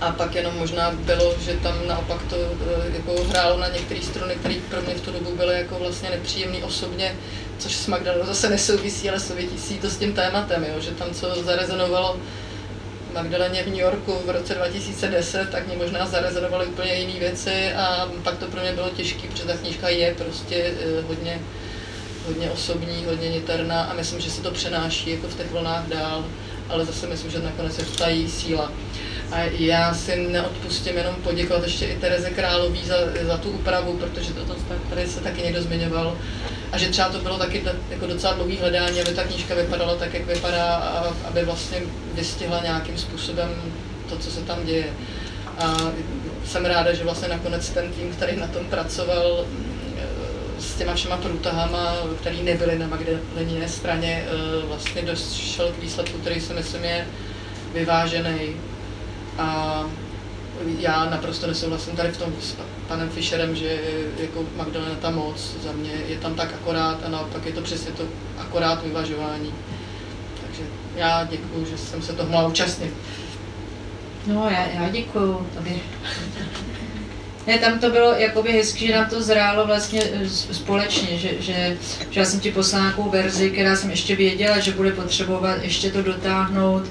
[0.00, 4.34] a pak jenom možná bylo, že tam naopak to eh, jako hrálo na některé strany,
[4.34, 7.14] které pro mě v tu dobu byly jako vlastně nepříjemné osobně,
[7.58, 11.42] což s Magdalenou zase nesouvisí, ale souvisí to s tím tématem, jo, že tam co
[11.44, 12.16] zarezonovalo
[13.14, 18.08] Magdaleně v New Yorku v roce 2010, tak mě možná zarezonovaly úplně jiné věci a
[18.22, 21.40] pak to pro mě bylo těžké, protože ta knížka je prostě eh, hodně,
[22.26, 26.24] hodně osobní, hodně niterná a myslím, že se to přenáší jako v těch vlnách dál,
[26.68, 28.72] ale zase myslím, že nakonec je ta její síla.
[29.32, 34.32] A já si neodpustím jenom poděkovat ještě i Tereze Králový za, za tu úpravu, protože
[34.32, 34.54] to, to
[34.90, 36.18] tady se taky někdo zmiňoval.
[36.72, 40.14] A že třeba to bylo taky jako docela dlouhý hledání, aby ta knížka vypadala tak,
[40.14, 41.78] jak vypadá, a aby vlastně
[42.14, 43.50] vystihla nějakým způsobem
[44.08, 44.86] to, co se tam děje.
[45.58, 45.76] A
[46.46, 49.46] jsem ráda, že vlastně nakonec ten tým, který na tom pracoval,
[50.58, 54.24] s těma všema průtahama, který nebyly na Magdaleniné straně,
[54.68, 57.06] vlastně došel k výsledku, který si myslím je
[57.74, 58.56] vyvážený
[59.38, 59.84] a
[60.78, 62.56] já naprosto nesouhlasím tady v tom s
[62.88, 63.80] panem Fischerem, že
[64.18, 67.92] jako Magdalena tam moc, za mě je tam tak akorát a naopak je to přesně
[67.92, 68.02] to
[68.38, 69.54] akorát vyvažování.
[70.40, 70.62] Takže
[70.96, 72.94] já děkuji, že jsem se toho mohla účastnit.
[74.26, 75.76] No, já, já děkuji tobě.
[77.46, 81.76] Ne, tam to bylo jakoby hezky, že nám to zrálo vlastně e, společně, že, že,
[82.10, 85.90] že já jsem ti poslala nějakou verzi, která jsem ještě věděla, že bude potřebovat ještě
[85.90, 86.82] to dotáhnout,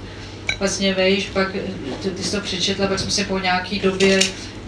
[0.59, 1.51] vlastně vejš, pak
[2.01, 4.19] ty, ty jsi to přečetla, pak jsme se po nějaký době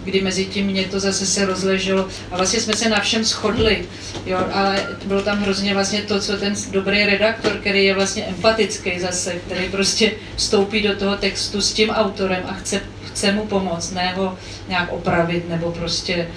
[0.08, 2.08] kdy mezi tím mě to zase se rozleželo.
[2.30, 3.84] A vlastně jsme se na všem shodli,
[4.26, 9.00] jo, ale bylo tam hrozně vlastně to, co ten dobrý redaktor, který je vlastně empatický
[9.00, 13.92] zase, který prostě vstoupí do toho textu s tím autorem a chce, chce mu pomoct,
[13.92, 16.28] ne ho nějak opravit nebo prostě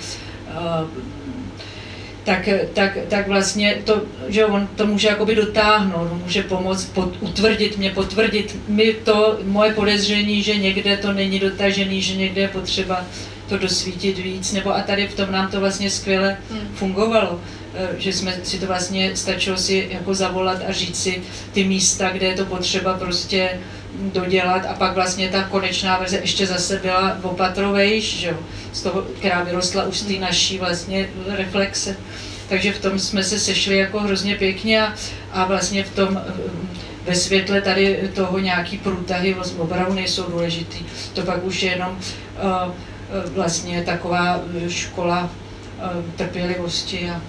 [0.49, 0.87] uh,
[2.23, 7.13] tak, tak, tak vlastně to, že on to může jakoby dotáhnout, on může pomoct, pod,
[7.19, 12.47] utvrdit mě, potvrdit mi to moje podezření, že někde to není dotažený, že někde je
[12.47, 13.05] potřeba
[13.49, 16.75] to dosvítit víc, nebo a tady v tom nám to vlastně skvěle hmm.
[16.75, 17.41] fungovalo,
[17.75, 21.21] eh, že jsme si to vlastně stačilo si jako zavolat a říct si
[21.53, 23.59] ty místa, kde je to potřeba prostě
[23.99, 28.37] dodělat a pak vlastně ta konečná verze ještě zase byla opatrovejš, že jo,
[28.73, 31.95] z toho, která vyrostla už z té naší vlastně reflexe.
[32.49, 34.93] Takže v tom jsme se sešli jako hrozně pěkně a,
[35.31, 36.21] a vlastně v tom
[37.05, 40.85] ve světle tady toho nějaký průtahy opravdu nejsou důležitý.
[41.13, 42.73] To pak už je jenom uh,
[43.33, 47.21] vlastně taková škola uh, trpělivosti a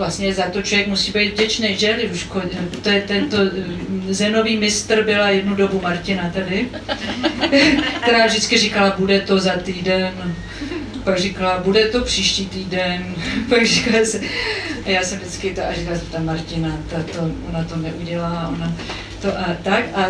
[0.00, 1.98] vlastně za to člověk musí být vděčný, že?
[2.82, 3.36] To je tento
[4.08, 6.68] zenový mistr byla jednu dobu Martina tady,
[8.02, 10.34] která vždycky říkala, bude to za týden,
[11.04, 13.14] pak říkala, bude to příští týden,
[13.48, 14.20] pak říkala se,
[14.84, 18.50] a já jsem vždycky to, a říkala jsem, ta Martina, ta to, ona to neudělá,
[18.56, 18.74] ona
[19.22, 19.84] to a tak.
[19.94, 20.06] A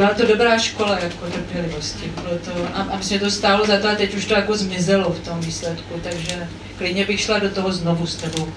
[0.00, 2.12] byla to dobrá škola jako trpělivosti.
[2.22, 5.10] Bylo to, a, a myslím, to stálo za to a teď už to jako zmizelo
[5.10, 6.48] v tom výsledku, takže
[6.78, 8.48] klidně bych šla do toho znovu s tebou.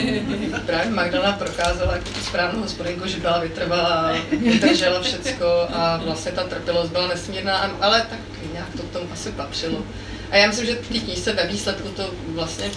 [0.66, 6.90] Právě Magdalena prokázala jako správnou hospodinku, že byla vytrvalá, vydržela všecko a vlastně ta trpělivost
[6.90, 8.18] byla nesmírná, ale tak
[8.52, 9.82] nějak to tomu asi patřilo.
[10.30, 12.70] A já myslím, že ty knížce ve výsledku to vlastně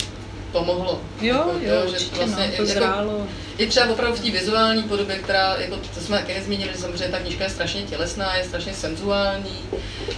[0.60, 1.02] pomohlo.
[1.22, 3.28] Jo, jako, jo, že určitě, vlastně, no, to jako, zrálo.
[3.58, 7.08] I třeba opravdu v té vizuální podobě, která, jako to jsme také nezmínili, že samozřejmě
[7.08, 9.58] ta knížka je strašně tělesná, je strašně senzuální,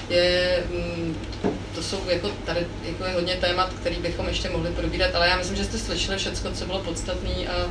[0.10, 1.18] je, mm,
[1.76, 5.38] to jsou jako tady jako je hodně témat, který bychom ještě mohli probírat, ale já
[5.38, 7.68] myslím, že jste slyšeli všechno, co bylo podstatné a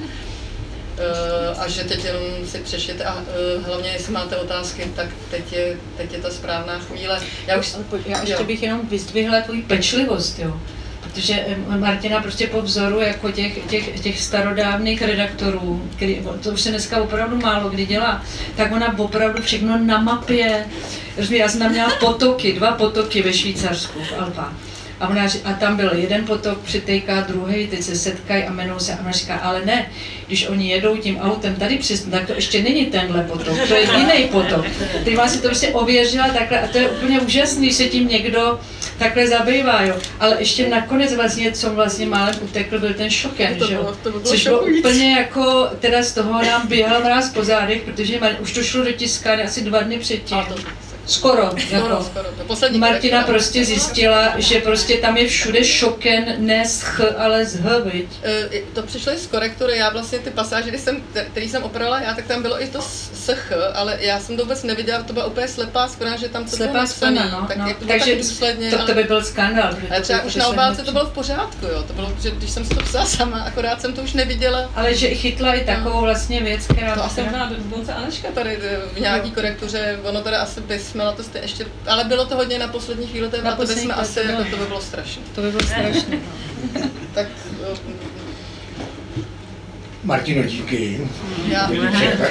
[0.97, 5.53] Uh, a že teď jenom si přečtěte a uh, hlavně, jestli máte otázky, tak teď
[5.53, 7.21] je, teď je ta správná chvíle.
[7.47, 8.45] Já už, já ještě jo.
[8.45, 10.61] bych jenom vyzdvihla tvoji pečlivost, jo.
[11.17, 16.61] Protože eh, Martina prostě po vzoru jako těch, těch, těch starodávných redaktorů, který, to už
[16.61, 18.23] se dneska opravdu málo kdy dělá,
[18.57, 20.67] tak ona opravdu všechno na mapě.
[21.17, 24.53] Rozumíš, Já jsem tam měla potoky, dva potoky ve Švýcarsku, v Alpách.
[25.01, 28.93] A, ona, a tam byl jeden potok, přitejká druhý, teď se setkají a jmenují se.
[28.93, 29.87] A ona říká, ale ne,
[30.27, 33.83] když oni jedou tím autem tady přes, tak to ještě není tenhle potok, to je
[33.99, 34.67] jiný potok.
[35.05, 38.09] Teď vám si to prostě ověřila takhle a to je úplně úžasný, když se tím
[38.09, 38.61] někdo
[38.99, 39.97] takhle zabývá, jo.
[40.21, 43.81] Ale ještě nakonec vlastně, co vlastně málem utekl, byl ten šoken, To že jo.
[43.83, 47.83] bylo- to bylo Což bylo úplně jako, teda z toho nám běhal mráz po zádech,
[47.83, 50.39] protože už to šlo do tiskárny asi dva dny předtím.
[50.39, 50.55] a to,
[51.07, 52.05] Skoro, skoro, jako.
[52.05, 53.23] skoro, to poslední Martina korektura.
[53.39, 58.09] prostě zjistila, že prostě tam je všude šoken, ne z ch, ale z h, viď?
[58.23, 61.03] Eh, To přišlo i z korektury, já vlastně ty pasáže, kdy jsem,
[61.33, 64.43] který jsem oprala já, tak tam bylo i to s- sch, ale já jsem to
[64.43, 67.47] vůbec neviděla, to byla úplně slepá skvrna, že tam to bylo Slepá napsaný, skvrna, no.
[67.47, 67.69] tak no.
[67.69, 70.49] jak to bylo Takže tak důsledně, to, to by byl protože ale třeba už na
[70.49, 71.83] obálce to bylo v pořádku, jo.
[71.83, 74.71] To bylo, že když jsem si to psala sama, akorát jsem to už neviděla.
[74.75, 76.95] Ale že chytla i takovou vlastně věc, která...
[76.95, 80.61] To asi možná dokonce Aneška tady eh, v nějaký korektuře, ono teda asi
[80.97, 83.57] bysmela to jste ještě, ale bylo to hodně na poslední chvíli, to, je- Na a
[83.57, 84.51] to bychom poslední asi, chvíli, jako no.
[84.51, 85.23] to by bylo strašné.
[85.35, 86.17] To by bylo strašné.
[86.75, 86.81] no.
[87.15, 87.27] Tak
[90.05, 91.01] Martino, díky.
[91.49, 91.71] já,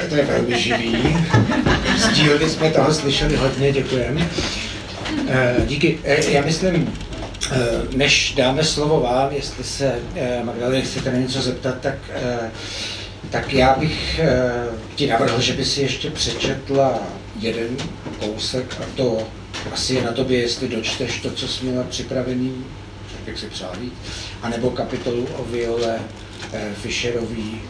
[0.10, 1.18] to je velmi živý.
[1.98, 4.30] Z dílny jsme toho slyšeli hodně, děkujeme.
[5.28, 6.00] Eh, Díky.
[6.04, 6.94] Eh, Já myslím,
[7.52, 7.58] eh,
[7.96, 9.96] než dáme slovo vám, jestli se
[10.44, 12.52] Magdalena chcete na něco zeptat, tak, eh,
[13.30, 14.52] tak já bych eh,
[14.96, 17.00] ti navrhl, že by si ještě přečetla
[17.40, 17.68] jeden
[18.20, 19.28] kousek a to
[19.72, 22.66] asi je na tobě, jestli dočteš to, co jsi měla připravený,
[23.12, 23.94] tak jak si přál víc,
[24.42, 26.00] anebo kapitolu o Viole
[26.54, 27.62] eh, Fischerový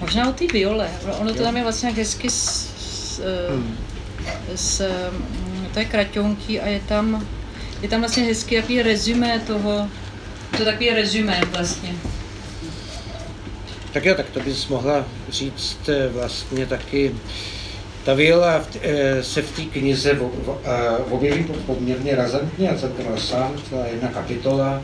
[0.00, 0.90] Možná o té viole.
[1.18, 3.76] Ono to tam je vlastně jak hezky s, s, Hmm.
[4.54, 7.26] s mm, to je kraťounký a je tam,
[7.82, 9.88] je tam vlastně hezky jaký rezumé toho,
[10.50, 11.94] To je takový rezumé vlastně.
[13.92, 17.14] Tak jo, tak to bys mohla říct eh, vlastně taky.
[18.06, 20.18] Ta viola eh, se v té knize
[21.10, 24.82] objeví po- poměrně razantně a celkem rozsáhle, celá jedna kapitola.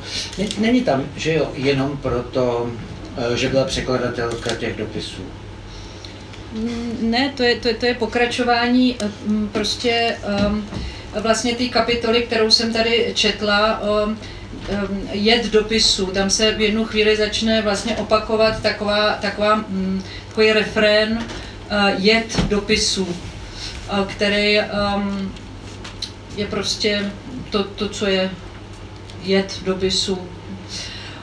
[0.58, 2.70] Není tam, že jo, jenom proto,
[3.32, 5.22] eh, že byla překladatelka těch dopisů.
[6.52, 9.08] Mm, Ne, to je, to je, to je pokračování eh,
[9.52, 10.16] prostě
[10.46, 10.68] um,
[11.20, 14.18] vlastně té kapitoly, kterou jsem tady četla, um, um,
[15.12, 16.06] jed dopisu.
[16.06, 21.24] Tam se v jednu chvíli začne vlastně opakovat taková, taková, mm, takový refrén
[21.98, 25.32] jed dopisu, uh, který um,
[26.36, 27.12] je prostě
[27.50, 28.30] to, to, co je
[29.22, 30.18] jed dopisu.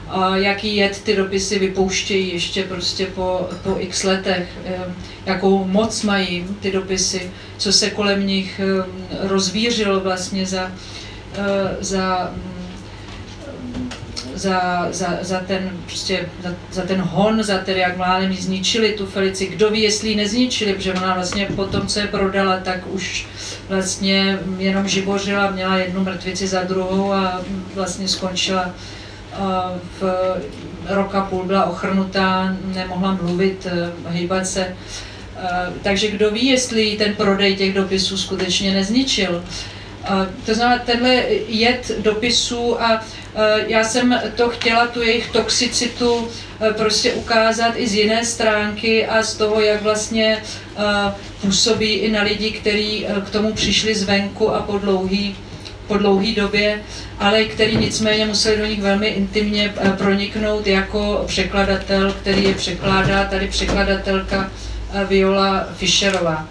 [0.08, 4.94] A jaký jed ty dopisy vypouštějí ještě prostě po, po x letech, em,
[5.26, 8.84] jakou moc mají ty dopisy, co se kolem nich em,
[9.20, 10.72] rozvířilo vlastně za,
[11.34, 12.34] eh, za,
[14.40, 17.94] za, za, za, ten, prostě, za, za ten hon, za ten, jak
[18.30, 19.46] jí zničili tu Felici.
[19.46, 23.26] Kdo ví, jestli ji nezničili, protože ona vlastně po tom, co je prodala, tak už
[23.68, 27.40] vlastně jenom živořila, měla jednu mrtvici za druhou a
[27.74, 28.70] vlastně skončila
[30.00, 30.02] v
[30.88, 34.76] roka půl byla ochrnutá, nemohla mluvit, eh, hýbat se.
[35.82, 39.44] takže kdo ví, jestli ten prodej těch dopisů skutečně nezničil.
[40.46, 41.14] To znamená, tenhle
[41.48, 43.00] jed dopisů a
[43.66, 46.28] já jsem to chtěla, tu jejich toxicitu
[46.76, 50.42] prostě ukázat i z jiné stránky a z toho, jak vlastně
[51.40, 55.36] působí i na lidi, kteří k tomu přišli zvenku a po dlouhý,
[55.86, 56.82] po dlouhý době,
[57.18, 63.48] ale který nicméně museli do nich velmi intimně proniknout jako překladatel, který je překládá, tady
[63.48, 64.50] překladatelka
[65.08, 66.48] Viola Fischerová.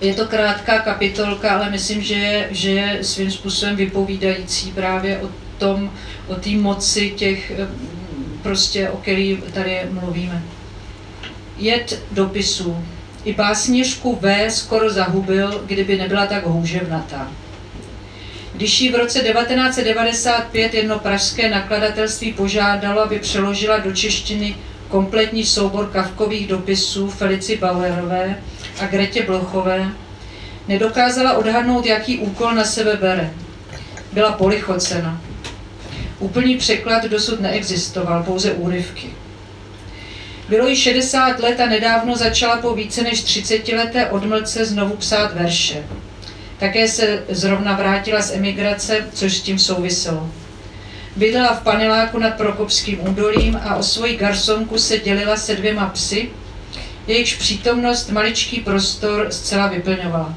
[0.00, 5.28] Je to krátká kapitolka, ale myslím, že je, že je svým způsobem vypovídající právě o
[5.60, 5.90] tom,
[6.26, 7.68] o té moci těch, eh,
[8.42, 10.42] prostě, o který tady mluvíme.
[11.58, 12.76] Jed dopisů.
[13.24, 17.28] I básnířku V skoro zahubil, kdyby nebyla tak houževnatá.
[18.52, 24.56] Když ji v roce 1995 jedno pražské nakladatelství požádalo, aby přeložila do češtiny
[24.88, 28.36] kompletní soubor kavkových dopisů Felici Bauerové
[28.80, 29.92] a Gretě Blochové,
[30.68, 33.30] nedokázala odhadnout, jaký úkol na sebe bere.
[34.12, 35.20] Byla polichocena.
[36.20, 39.10] Úplný překlad dosud neexistoval, pouze úryvky.
[40.48, 45.34] Bylo jí 60 let a nedávno začala po více než 30 leté odmlce znovu psát
[45.34, 45.84] verše.
[46.58, 50.30] Také se zrovna vrátila z emigrace, což s tím souviselo.
[51.16, 56.30] Bydlela v paneláku nad Prokopským údolím a o svoji garsonku se dělila se dvěma psy,
[57.06, 60.34] jejichž přítomnost maličký prostor zcela vyplňovala.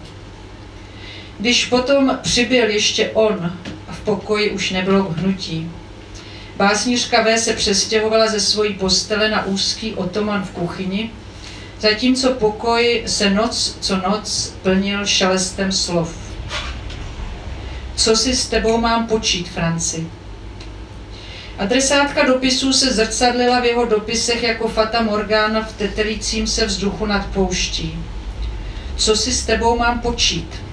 [1.39, 3.57] Když potom přibyl ještě on,
[4.03, 5.71] pokoji už nebylo k hnutí.
[6.57, 11.11] Básnířka V se přestěhovala ze svojí postele na úzký otoman v kuchyni,
[11.79, 16.15] zatímco pokoj se noc co noc plnil šelestem slov.
[17.95, 20.07] Co si s tebou mám počít, Franci?
[21.57, 27.25] Adresátka dopisů se zrcadlila v jeho dopisech jako Fata Morgana v tetelícím se vzduchu nad
[27.25, 27.99] pouští.
[28.95, 30.63] Co si s tebou mám počít?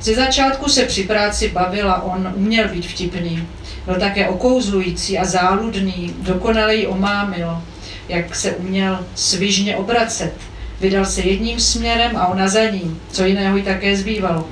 [0.00, 3.48] Ze začátku se při práci bavila, on uměl být vtipný.
[3.84, 7.62] Byl také okouzlující a záludný, dokonale ji omámil,
[8.08, 10.32] jak se uměl svižně obracet.
[10.80, 14.48] Vydal se jedním směrem a ona za ním, co jiného jí také zbývalo.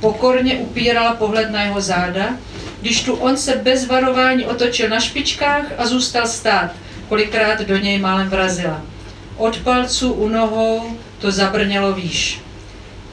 [0.00, 2.36] Pokorně upírala pohled na jeho záda,
[2.80, 6.70] když tu on se bez varování otočil na špičkách a zůstal stát,
[7.08, 8.82] kolikrát do něj málem vrazila.
[9.36, 12.40] Od palců u nohou to zabrnělo výš.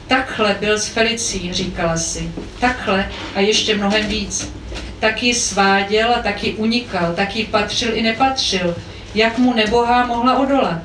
[0.06, 2.30] Takhle byl s Felicí, říkala si.
[2.60, 4.52] Takhle a ještě mnohem víc.
[5.00, 8.76] Taky sváděl a taky unikal, taky patřil i nepatřil.
[9.14, 10.82] Jak mu nebohá mohla odolat?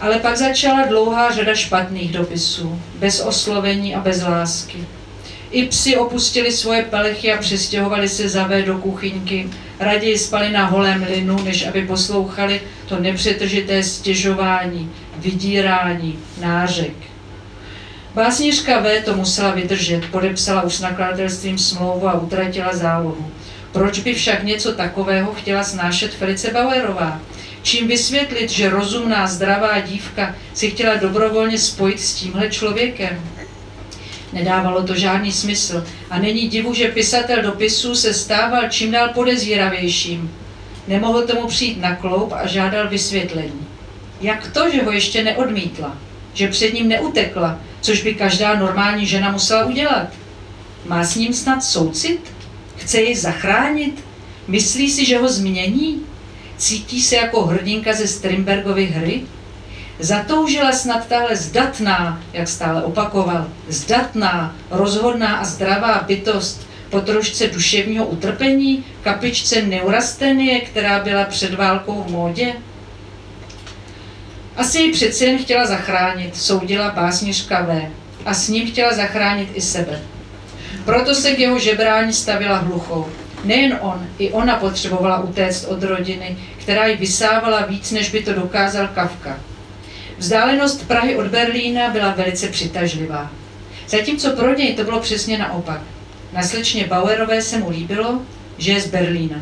[0.00, 4.86] Ale pak začala dlouhá řada špatných dopisů, bez oslovení a bez lásky.
[5.50, 9.50] I psi opustili svoje pelechy a přestěhovali se zavé do kuchyňky.
[9.80, 16.94] Raději spali na holém linu, než aby poslouchali to nepřetržité stěžování, vydírání, nářek.
[18.14, 23.30] Básnířka V to musela vydržet, podepsala už s nakladatelstvím smlouvu a utratila zálohu.
[23.72, 27.20] Proč by však něco takového chtěla snášet Felice Bauerová?
[27.62, 33.20] Čím vysvětlit, že rozumná, zdravá dívka si chtěla dobrovolně spojit s tímhle člověkem?
[34.32, 40.34] Nedávalo to žádný smysl a není divu, že pisatel dopisů se stával čím dál podezíravějším.
[40.88, 43.66] Nemohl tomu přijít na kloup a žádal vysvětlení.
[44.20, 45.96] Jak to, že ho ještě neodmítla?
[46.34, 50.08] Že před ním neutekla, což by každá normální žena musela udělat?
[50.86, 52.20] Má s ním snad soucit?
[52.76, 54.04] Chce jej zachránit?
[54.48, 56.02] Myslí si, že ho změní?
[56.56, 59.22] Cítí se jako hrdinka ze Strindbergovy hry?
[59.98, 68.06] Zatoužila snad tahle zdatná, jak stále opakoval, zdatná, rozhodná a zdravá bytost po trošce duševního
[68.06, 72.54] utrpení, kapičce neurastenie, která byla před válkou v módě?
[74.56, 77.88] Asi ji přeci jen chtěla zachránit, soudila básnířka V.
[78.24, 80.00] A s ním chtěla zachránit i sebe.
[80.84, 83.06] Proto se k jeho žebrání stavila hluchou.
[83.44, 88.32] Nejen on, i ona potřebovala utéct od rodiny, která ji vysávala víc, než by to
[88.32, 89.38] dokázal Kafka.
[90.18, 93.30] Vzdálenost Prahy od Berlína byla velice přitažlivá.
[93.88, 95.80] Zatímco pro něj to bylo přesně naopak.
[96.32, 98.22] Na slečně Bauerové se mu líbilo,
[98.58, 99.36] že je z Berlína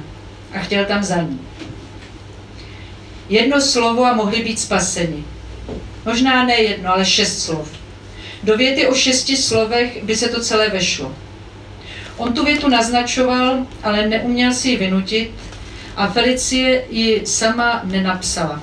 [0.54, 1.40] a chtěl tam za ní.
[3.30, 5.24] Jedno slovo a mohli být spaseni.
[6.04, 7.68] Možná ne jedno, ale šest slov.
[8.42, 11.14] Do věty o šesti slovech by se to celé vešlo.
[12.16, 15.30] On tu větu naznačoval, ale neuměl si ji vynutit
[15.96, 18.62] a Felicie ji sama nenapsala.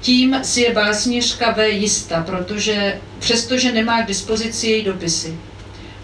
[0.00, 5.38] Tím si je básnířka V jista, protože přestože nemá k dispozici její dopisy.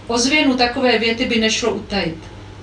[0.06, 2.18] Ozvěnu takové věty by nešlo utajit.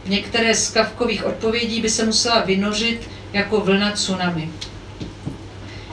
[0.05, 4.49] Některé z kavkových odpovědí by se musela vynořit jako vlna tsunami.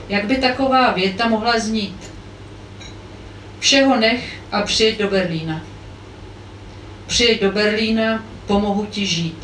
[0.09, 2.11] Jak by taková věta mohla znít?
[3.59, 5.61] Všeho nech a přijeď do Berlína.
[7.07, 9.43] Přijeď do Berlína, pomohu ti žít.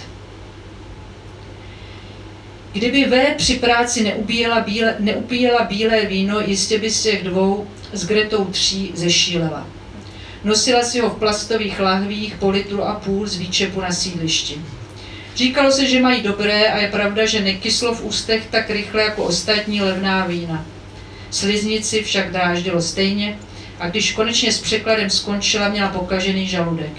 [2.74, 8.08] Kdyby V při práci neupíjela bílé, neupíjela bílé víno, jistě by z těch dvou s
[8.08, 9.68] Gretou tří zešílela.
[10.44, 14.62] Nosila si ho v plastových lahvích po litru a půl z výčepu na sídlišti.
[15.36, 19.24] Říkalo se, že mají dobré a je pravda, že nekyslo v ústech tak rychle jako
[19.24, 20.66] ostatní levná vína.
[21.32, 23.40] Sliznici však dráždilo stejně
[23.80, 26.94] a když konečně s překladem skončila, měla pokažený žaludek.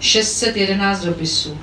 [0.00, 1.58] 611 dopisů.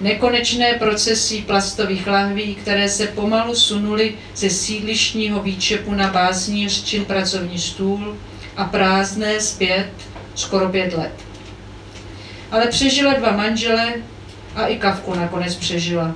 [0.00, 8.16] Nekonečné procesy plastových lahví, které se pomalu sunuly ze sídlištního výčepu na básnířčin pracovní stůl
[8.56, 9.90] a prázdné zpět
[10.34, 11.12] skoro pět let.
[12.50, 13.94] Ale přežila dva manžele
[14.58, 16.14] a i Kavku nakonec přežila.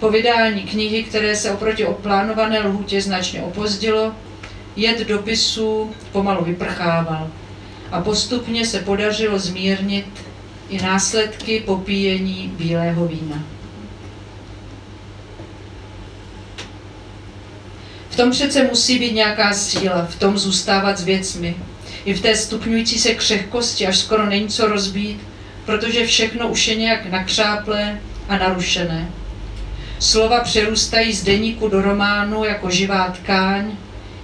[0.00, 4.14] Po vydání knihy, které se oproti oplánované lhůtě značně opozdilo,
[4.76, 7.30] jed dopisů pomalu vyprchával
[7.92, 10.06] a postupně se podařilo zmírnit
[10.68, 13.44] i následky popíjení bílého vína.
[18.10, 21.56] V tom přece musí být nějaká síla, v tom zůstávat s věcmi.
[22.04, 25.20] I v té stupňující se křehkosti, až skoro není co rozbít,
[25.66, 29.08] protože všechno už je nějak nakřáplé a narušené.
[29.98, 33.72] Slova přerůstají z deníku do románu jako živá tkáň,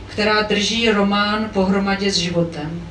[0.06, 2.82] která drží román pohromadě s životem.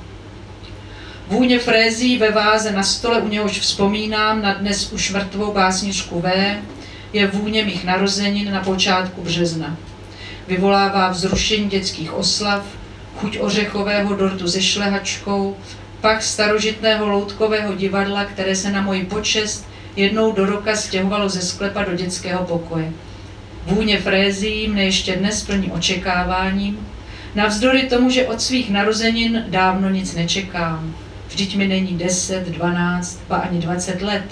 [1.27, 6.55] Vůně frézí ve váze na stole, u něhož vzpomínám na dnes už mrtvou básničku V,
[7.13, 9.77] je vůně mých narozenin na počátku března.
[10.47, 12.65] Vyvolává vzrušení dětských oslav,
[13.15, 15.57] chuť ořechového dortu se šlehačkou,
[16.01, 21.83] pak starožitného loutkového divadla, které se na moji počest jednou do roka stěhovalo ze sklepa
[21.83, 22.91] do dětského pokoje.
[23.65, 26.87] Vůně frézí mne ještě dnes plní očekáváním,
[27.35, 30.95] navzdory tomu, že od svých narozenin dávno nic nečekám.
[31.27, 34.23] Vždyť mi není 10, 12, pa ani 20 let.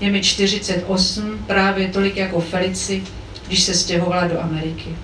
[0.00, 3.04] Je mi 48, právě tolik jako Felici,
[3.46, 4.96] když se stěhovala do Ameriky.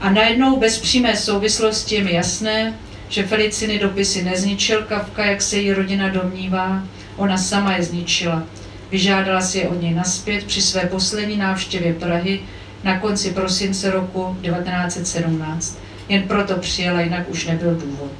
[0.00, 2.74] A najednou bez přímé souvislosti je mi jasné,
[3.08, 6.82] že Feliciny dopisy nezničil Kavka, jak se její rodina domnívá,
[7.16, 8.42] ona sama je zničila.
[8.90, 12.40] Vyžádala si je od něj naspět při své poslední návštěvě Prahy
[12.84, 15.78] na konci prosince roku 1917.
[16.08, 18.12] Jen proto přijela, jinak už nebyl důvod.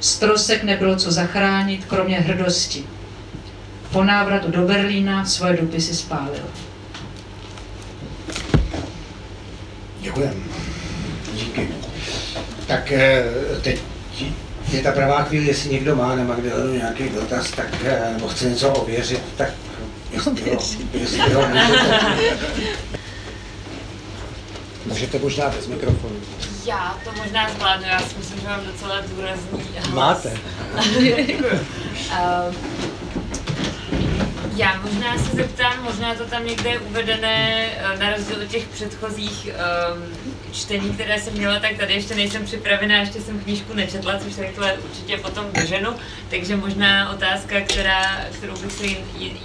[0.00, 2.84] Strosek nebylo co zachránit, kromě hrdosti.
[3.92, 6.44] Po návratu do Berlína svoje dopisy spálil.
[10.00, 10.34] Děkujeme.
[11.34, 11.68] Díky.
[12.66, 13.24] Tak eh,
[13.62, 13.80] teď
[14.76, 18.50] je ta pravá chvíle, jestli někdo má na Magdalenu nějaký dotaz, tak, eh, nebo chce
[18.50, 19.50] něco ověřit, tak
[20.10, 20.60] jestli ho,
[20.92, 22.38] jestli ho můžete.
[24.86, 26.16] Můžete možná bez mikrofonu.
[26.66, 29.94] Já to možná zvládnu, já si myslím, že mám docela důrazný hlas.
[29.94, 30.38] Máte.
[32.10, 32.54] Uh,
[34.56, 38.68] já možná se zeptám, možná to tam někde je uvedené, eh, na rozdíl od těch
[38.68, 39.48] předchozích
[39.94, 44.34] um, čtení, které jsem měla, tak tady ještě nejsem připravená, ještě jsem knížku nečetla, což
[44.34, 45.90] takhle určitě potom doženu,
[46.30, 48.86] takže možná otázka, která, kterou bych se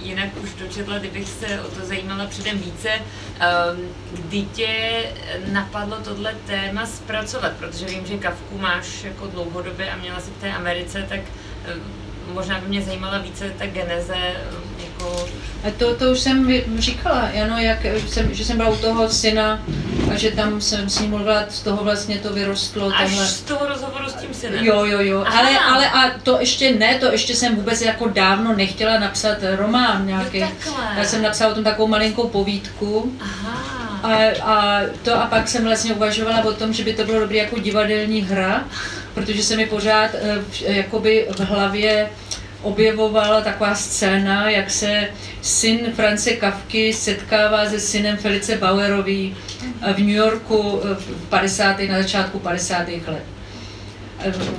[0.02, 5.02] jinak už dočetla, kdybych se o to zajímala předem více, um, kdy tě
[5.52, 10.40] napadlo tohle téma zpracovat, protože vím, že Kavku máš jako dlouhodobě a měla si v
[10.40, 14.16] té Americe, tak um, možná by mě zajímala více ta geneze
[15.00, 15.28] jako...
[15.64, 17.78] A to, to už jsem říkala, ano, jak
[18.08, 19.62] jsem, že jsem byla u toho syna
[20.12, 22.86] a že tam jsem s ním mluvila, z toho vlastně to vyrostlo.
[22.86, 23.26] Až tenhle...
[23.26, 24.64] z toho rozhovoru s tím synem?
[24.64, 28.56] Jo, jo, jo, ale, ale a to ještě ne, to ještě jsem vůbec jako dávno
[28.56, 30.38] nechtěla napsat román nějaký.
[30.96, 33.16] Já jsem napsala o tom takovou malinkou povídku.
[33.20, 33.80] Aha.
[34.02, 37.36] A, a to a pak jsem vlastně uvažovala o tom, že by to bylo dobré
[37.36, 38.64] jako divadelní hra,
[39.14, 42.10] protože se mi pořád eh, jakoby v hlavě
[42.62, 45.08] objevovala taková scéna, jak se
[45.42, 49.36] syn France Kavky setkává se synem Felice Bauerový
[49.94, 51.78] v New Yorku v 50.
[51.88, 52.88] na začátku 50.
[52.88, 53.24] let.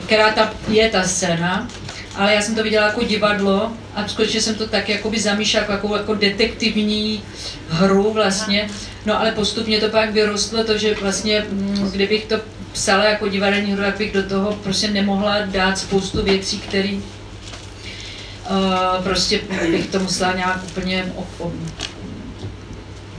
[0.05, 1.67] Která ta, je ta scéna,
[2.15, 5.95] ale já jsem to viděla jako divadlo a skutečně jsem to tak jakoby zamýšlela jako,
[5.95, 7.23] jako detektivní
[7.69, 8.69] hru vlastně.
[9.05, 12.35] No ale postupně to pak vyrostlo to, že vlastně mm, kdybych to
[12.71, 16.93] psala jako divadelní hru, tak bych do toho prostě nemohla dát spoustu věcí, které
[18.51, 19.39] Uh, prostě
[19.71, 21.51] bych to musela nějak úplně o, o,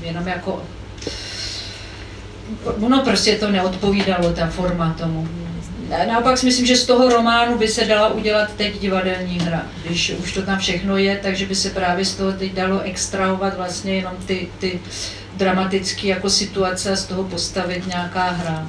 [0.03, 0.63] jenom jako
[2.67, 5.29] ono prostě to neodpovídalo, ta forma tomu.
[6.07, 9.63] Naopak si myslím, že z toho románu by se dala udělat teď divadelní hra.
[9.85, 13.57] Když už to tam všechno je, takže by se právě z toho teď dalo extrahovat
[13.57, 14.81] vlastně jenom ty, ty
[15.37, 18.69] dramatické jako situace a z toho postavit nějaká hra.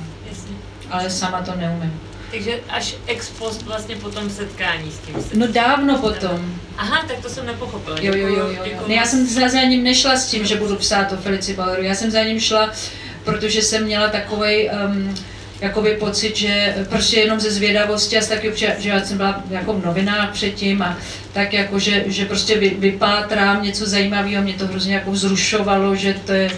[0.91, 1.99] ale sama to neumím.
[2.34, 5.38] Takže až ex post vlastně po tom setkání s tím se...
[5.38, 6.55] No dávno potom.
[6.77, 7.97] Aha, tak to jsem nepochopila.
[8.01, 8.64] Jo, jo, jo, jo, jo.
[8.64, 11.53] Děkuju Ne, já jsem za, za ním nešla s tím, že budu psát o Felici
[11.53, 11.84] Baueru.
[11.84, 12.72] Já jsem za ním šla,
[13.23, 15.15] protože jsem měla takový um,
[15.61, 19.43] jakoby pocit, že prostě jenom ze zvědavosti a z taky, že, že já jsem byla
[19.49, 20.97] jako v novinách předtím a
[21.34, 26.14] tak jako, že, že prostě vy, vypátrám něco zajímavého, mě to hrozně jako vzrušovalo, že
[26.26, 26.51] to je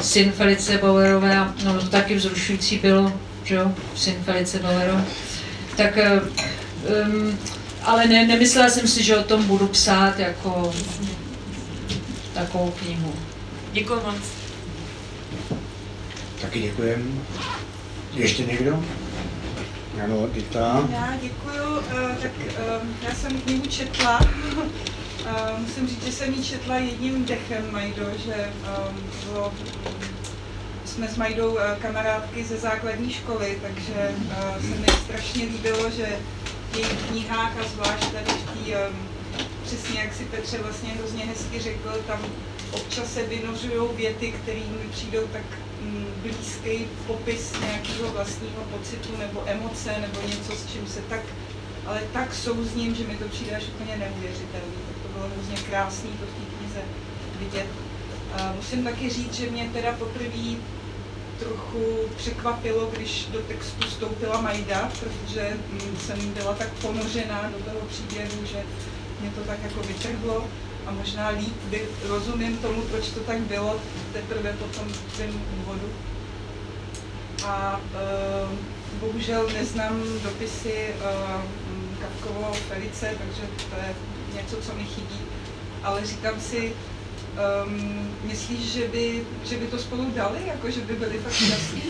[0.00, 3.12] syn Felice Bauerové a no, to taky vzrušující bylo,
[3.44, 5.04] že jo, syn Felice Bauerové.
[5.76, 5.98] Tak
[7.06, 7.38] um,
[7.82, 10.72] ale ne, nemyslela jsem si, že o tom budu psát jako
[12.34, 13.14] takovou knihu.
[13.72, 14.16] Děkuju moc.
[16.42, 17.20] Taky děkujem.
[18.14, 18.84] Ještě někdo?
[20.04, 20.88] Ano, Dita.
[20.92, 21.80] Já děkuju.
[21.90, 22.30] Eh, Tak
[23.08, 24.20] já jsem knihu četla.
[25.26, 28.48] Eh, Musím říct, že jsem ji četla jedním dechem, Majdo, že
[29.26, 29.52] bylo,
[30.94, 36.06] jsme s Majdou eh, kamarádky ze základní školy, takže eh, se mi strašně líbilo, že
[36.72, 38.90] v jejich knihách a zvlášť tady v té, eh,
[39.64, 42.18] přesně jak si Petře vlastně hrozně hezky řekl, tam
[42.72, 45.42] občas se vynořují věty, které mi přijdou tak
[45.82, 51.20] mm, blízký popis nějakého vlastního pocitu nebo emoce nebo něco, s čím se tak,
[51.86, 54.76] ale tak souzním, že mi to přijde až úplně neuvěřitelné.
[54.88, 56.80] Tak to bylo hrozně krásné to v té knize
[57.38, 57.66] vidět.
[58.56, 60.56] Musím taky říct, že mě teda poprvé
[61.38, 65.56] trochu překvapilo, když do textu vstoupila Majda, protože
[66.00, 68.62] jsem byla tak ponořená do toho příběhu, že
[69.20, 70.44] mě to tak jako vytrhlo
[70.86, 73.80] a možná líp by rozumím tomu, proč to tak bylo,
[74.12, 74.88] teprve po tom
[75.62, 75.88] úvodu.
[77.44, 78.58] A uh,
[79.00, 81.42] bohužel neznám dopisy uh,
[82.00, 83.94] Kavkovo Felice, takže to je
[84.34, 85.20] něco, co mi chybí.
[85.82, 86.72] Ale říkám si,
[87.66, 91.82] um, myslíš, že by, že by to spolu dali, jako že by byli fakt šťastní?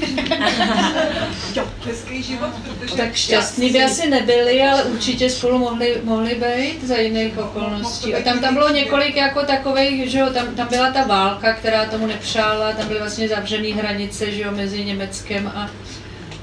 [1.56, 2.96] jo, hezký život, protože...
[2.96, 8.14] Tak šťastní by asi nebyli, ale určitě spolu mohli, mohli být za jiných okolností.
[8.14, 11.86] A tam, tam bylo několik jako takových, že jo, tam, tam byla ta válka, která
[11.86, 15.70] tomu nepřála, tam byly vlastně zavřený hranice, že jo, mezi Německem a,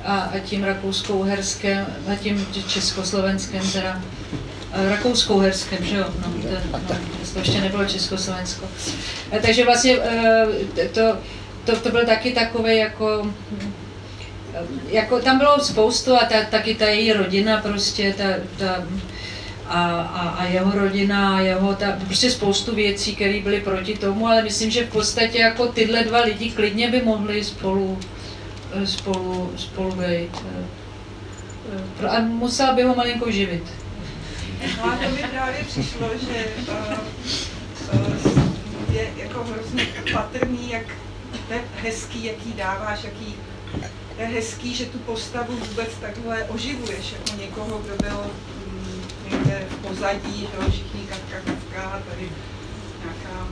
[0.04, 4.02] a, a tím Rakouskou-Herskem, a tím Československem teda.
[4.74, 6.80] A Rakousko-Uherském, že jo, no, to, no,
[7.34, 8.66] to ještě nebylo Československo.
[9.32, 11.18] A takže vlastně eh, to,
[11.66, 13.32] to, to byl taky takový jako,
[14.88, 18.24] jako tam bylo spoustu a ta, taky ta její rodina prostě, ta,
[18.58, 18.84] ta
[19.68, 24.28] a, a, a jeho rodina, a jeho, ta, prostě spoustu věcí, které byly proti tomu,
[24.28, 28.00] ale myslím, že v podstatě jako tyhle dva lidi klidně by mohli spolu,
[28.74, 30.30] eh, spolu, spolu být.
[30.36, 30.66] eh,
[32.04, 33.64] eh, A musela by ho malinko živit.
[34.78, 37.00] No a to mi právě přišlo, že uh,
[37.94, 40.86] uh, je jako hrozně patrný, jak
[41.48, 43.36] to je hezký, jaký dáváš, jaký
[44.20, 48.24] je hezký, že tu postavu vůbec takhle oživuješ, jako někoho, kdo byl
[48.68, 49.02] mm,
[49.32, 52.30] někde v pozadí, že jo, všichni Kafka, Kafka, tady
[53.04, 53.48] nějaká,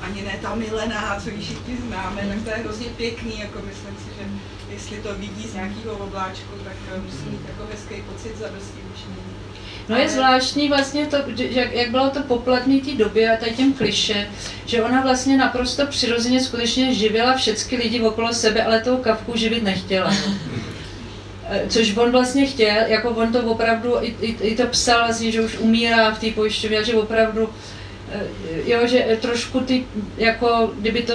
[0.00, 3.96] ani ne ta milená, co ji všichni známe, tak to je hrozně pěkný, jako myslím
[3.96, 4.28] si, že
[4.74, 9.33] jestli to vidí z nějakého obláčku, tak eh, musí mít jako hezký pocit zadosti učinění.
[9.88, 13.72] No je zvláštní vlastně to, jak, jak bylo to poplatný té době a tady těm
[13.72, 14.28] kliše,
[14.66, 19.62] že ona vlastně naprosto přirozeně skutečně živila všechny lidi okolo sebe, ale toho kavku živit
[19.62, 20.14] nechtěla.
[21.50, 25.32] Eh, Což on vlastně chtěl, jako on to opravdu, i, i, i to psal vlastně,
[25.32, 27.48] že už umírá v té pojišťovně, že opravdu,
[28.12, 28.20] eh,
[28.66, 29.84] jo, že trošku ty,
[30.16, 31.12] jako kdyby to,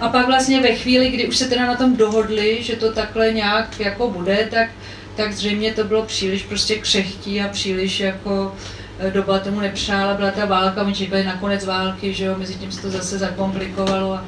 [0.00, 3.32] a pak vlastně ve chvíli, kdy už se teda na tom dohodli, že to takhle
[3.32, 4.70] nějak jako bude, tak,
[5.16, 8.54] tak zřejmě to bylo příliš prostě křechtí a příliš jako
[8.98, 12.54] eh, doba tomu nepřála, byla ta válka, oni čekali na konec války, že jo, mezi
[12.54, 14.24] tím se to zase zakomplikovalo a,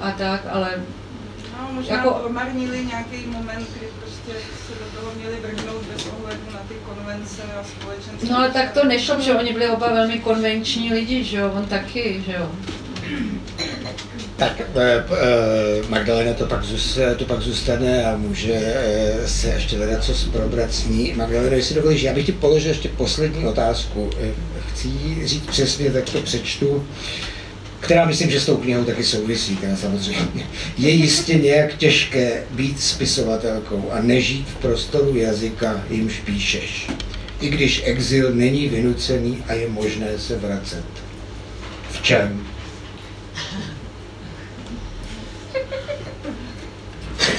[0.00, 0.70] a tak, ale
[1.62, 4.32] No, možná Jako- promarnili nějaký moment, kdy prostě
[4.66, 8.26] se do toho měli vrhnout bez ohledu na ty konvence a společenské.
[8.30, 11.64] No ale tak to nešlo, že oni byli oba velmi konvenční lidi, že jo, on
[11.66, 12.50] taky, že jo.
[14.40, 19.76] Tak p- eh, Magdalena to pak, zůstane, to pak zůstane a může eh, se ještě
[19.76, 21.12] hledat co probrat s ní.
[21.16, 24.10] Magdalena, jestli dovolíš, já bych ti položil ještě poslední otázku.
[24.72, 24.88] Chci
[25.24, 26.86] říct přesně, tak to přečtu,
[27.80, 30.46] která myslím, že s tou knihou taky souvisí, teda samozřejmě.
[30.78, 36.86] Je jistě nějak těžké být spisovatelkou a nežít v prostoru jazyka, jimž píšeš.
[37.40, 40.84] I když exil není vynucený a je možné se vracet.
[41.90, 42.46] V čem?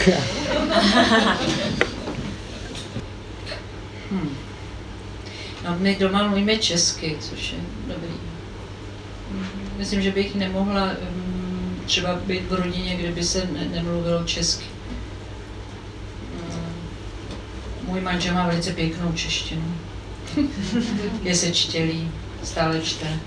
[5.65, 7.57] No, my doma mluvíme česky, což je
[7.87, 8.13] dobrý.
[9.77, 14.65] Myslím, že bych nemohla um, třeba být v rodině, kde by se ne- nemluvilo česky.
[16.33, 16.73] Mm.
[17.87, 19.75] Můj manžel má velice pěknou češtinu.
[21.23, 22.11] Je sečtělý,
[22.43, 23.19] stále čte.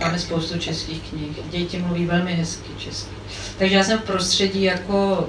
[0.00, 1.36] Máme spoustu českých knih.
[1.50, 3.17] Děti mluví velmi hezky česky.
[3.58, 5.28] Takže já jsem v prostředí jako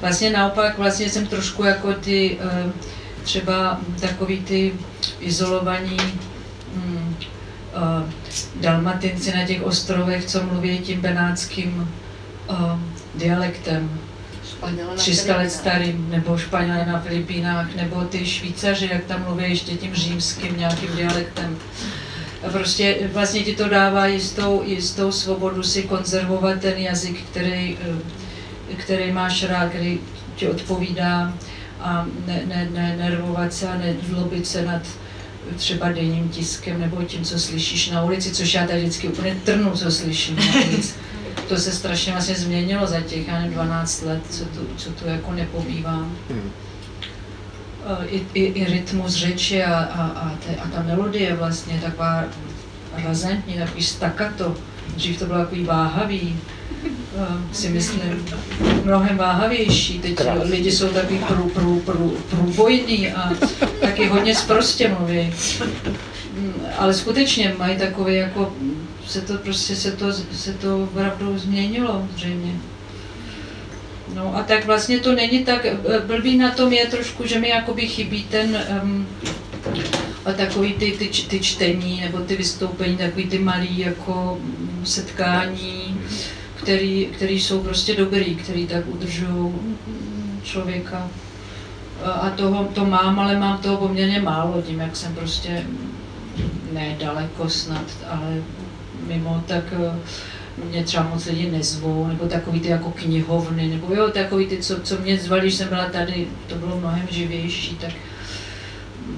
[0.00, 2.72] vlastně naopak vlastně jsem trošku jako ty eh,
[3.22, 4.74] třeba takový ty
[5.20, 5.96] izolovaní
[6.74, 7.16] hm,
[7.76, 8.10] uh,
[8.60, 11.92] dalmatinci na těch ostrovech, co mluví tím benátským
[12.50, 12.78] uh,
[13.14, 14.00] dialektem.
[14.96, 19.94] 300 let starým, nebo Španělé na Filipínách, nebo ty Švýcaři, jak tam mluví ještě tím
[19.94, 21.58] římským nějakým dialektem.
[22.46, 27.78] A prostě vlastně ti to dává jistou, jistou svobodu si konzervovat ten jazyk, který,
[28.76, 30.00] který máš rád, který
[30.36, 31.34] ti odpovídá
[31.80, 34.82] a ne, ne, ne, nervovat se a nezlobit se nad
[35.56, 39.70] třeba denním tiskem nebo tím, co slyšíš na ulici, což já tady vždycky úplně trnu,
[39.70, 40.94] co slyším na ulici.
[41.48, 45.08] To se strašně vlastně změnilo za těch, já nevím, 12 let, co tu, co tu
[45.08, 46.16] jako nepobývám.
[48.08, 52.24] I, i, i rytmus řeči a, a, a, te, a ta melodie vlastně taková
[53.04, 54.56] razentní, takový stakato.
[54.96, 56.36] Dřív to bylo takový váhavý,
[57.52, 58.26] si myslím,
[58.84, 59.98] mnohem váhavější.
[59.98, 60.50] Teď Krásný.
[60.50, 63.32] lidi jsou takový prů, prů, prů, průbojní a
[63.80, 65.32] taky hodně zprostě mluví.
[66.38, 68.52] Mm, ale skutečně mají takové jako,
[69.06, 72.52] se to prostě, se to, se to opravdu změnilo zřejmě.
[74.14, 75.76] No a tak vlastně to není tak, eh,
[76.06, 79.06] blbý na tom je trošku, že mi jakoby chybí ten, um,
[80.24, 84.38] a takový ty, ty, ty čtení nebo ty vystoupení, takový ty malý jako
[84.84, 86.00] setkání,
[86.56, 89.54] který, který jsou prostě dobrý, který tak udržují
[90.42, 91.10] člověka.
[92.04, 95.66] A toho to mám, ale mám toho poměrně málo, tím jak jsem prostě
[96.72, 98.42] ne daleko snad, ale
[99.06, 99.98] mimo, tak eh,
[100.64, 104.80] mě třeba moc lidi nezvou, nebo takový ty jako knihovny, nebo jo, takový ty, co,
[104.80, 107.92] co mě zvali, když jsem byla tady, to bylo mnohem živější, tak,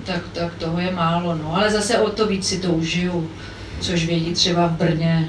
[0.05, 1.55] tak, tak toho je málo, no.
[1.57, 3.31] Ale zase o to víc si to užiju,
[3.81, 5.29] což vědí třeba v Brně,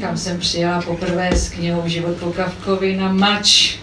[0.00, 3.76] kam jsem přijela poprvé s knihou Život po Kavkovi na mač.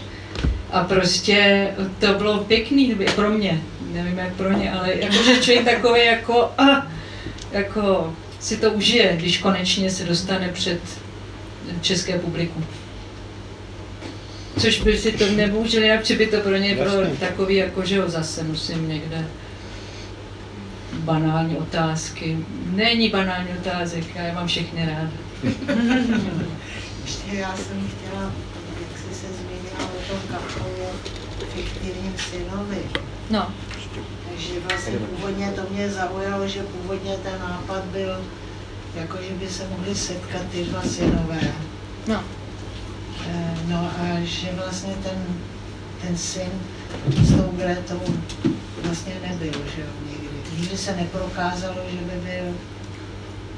[0.72, 1.68] A prostě
[2.00, 3.62] to bylo pěkný pro mě,
[3.94, 6.88] nevím jak pro ně, ale jakože člověk takový jako, a,
[7.52, 10.80] jako si to užije, když konečně se dostane před
[11.82, 12.66] české publikum.
[14.60, 18.10] Což by si to neboužili, jak by to pro ně bylo takový, jako že ho
[18.10, 19.28] zase musím někde
[20.94, 22.38] banální otázky.
[22.66, 25.10] Není banální otázek, já je mám všechny rád.
[27.04, 28.34] Ještě já jsem chtěla,
[28.82, 30.88] jak jsi se zmínila o tom Kafkově
[31.54, 32.82] fiktivním synovi.
[33.30, 33.54] No.
[34.32, 38.22] Takže vlastně původně to mě zaujalo, že původně ten nápad byl,
[38.96, 41.42] jako že by se mohli setkat ty dva synové.
[42.08, 42.24] No.
[43.30, 45.26] Eh, no a že vlastně ten,
[46.02, 46.50] ten syn
[47.24, 48.02] s tou Gretou
[48.84, 50.28] vlastně nebyl, že jo, nikdy.
[50.58, 52.54] Nikdy se neprokázalo, že by byl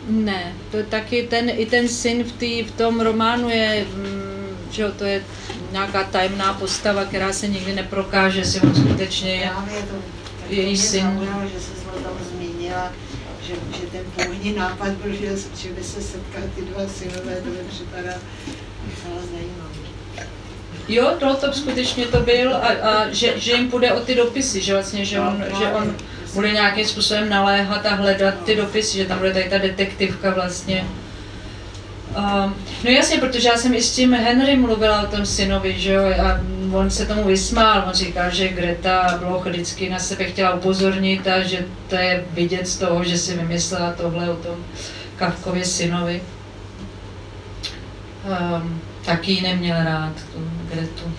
[0.07, 4.81] ne, to taky ten, i ten syn v, tý, v tom románu je, mm, že
[4.81, 5.23] jo, to je
[5.71, 9.83] nějaká tajemná postava, která se nikdy neprokáže, si on skutečně je, je
[10.49, 11.29] její syn.
[11.53, 11.71] Že se
[12.03, 12.91] tam zmínila,
[13.41, 17.49] že, že ten původní nápad byl, že, že by se setkali ty dva synové, to
[17.49, 18.13] mi připadá
[18.85, 19.73] docela zajímavé.
[20.87, 24.61] Jo, to, to skutečně to byl a, a že, že jim půjde o ty dopisy,
[24.61, 25.95] že vlastně, že on, že on
[26.33, 30.87] bude nějakým způsobem naléhat a hledat ty dopisy, že tam bude tady ta detektivka vlastně.
[32.17, 35.93] Um, no jasně, protože já jsem i s tím Henry mluvila o tom synovi, že
[35.93, 36.39] jo, a
[36.73, 41.43] on se tomu vysmál, on říkal, že Greta Bloch vždycky na sebe chtěla upozornit a
[41.43, 44.55] že to je vidět z toho, že si vymyslela tohle o tom
[45.15, 46.21] Kavkově synovi.
[48.25, 51.11] Um, taky neměl rád tu Gretu.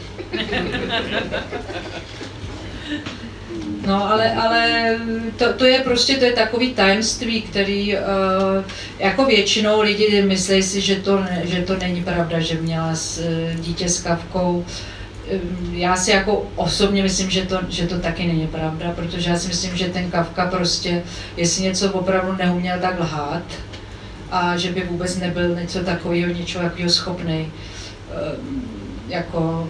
[3.86, 4.94] No, ale, ale
[5.36, 8.00] to, to je prostě to je takový tajemství, který uh,
[8.98, 13.60] jako většinou lidi myslí si, že to, že to není pravda, že měla s, uh,
[13.60, 14.56] dítě s kavkou.
[14.56, 14.93] Um,
[15.72, 19.48] já si jako osobně myslím, že to, že to taky není pravda, protože já si
[19.48, 21.02] myslím, že ten Kavka prostě,
[21.36, 23.42] jestli něco opravdu neuměl tak lhát,
[24.30, 27.52] a že by vůbec nebyl něco takového, něčeho takového schopný,
[28.38, 28.64] um,
[29.08, 29.68] jako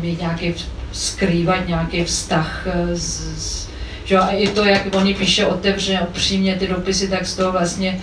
[0.00, 0.54] mít nějaký
[0.92, 3.66] skrývat nějaký vztah s, s
[4.06, 8.00] že a i to, jak oni píše otevřeně, upřímně ty dopisy, tak z toho vlastně,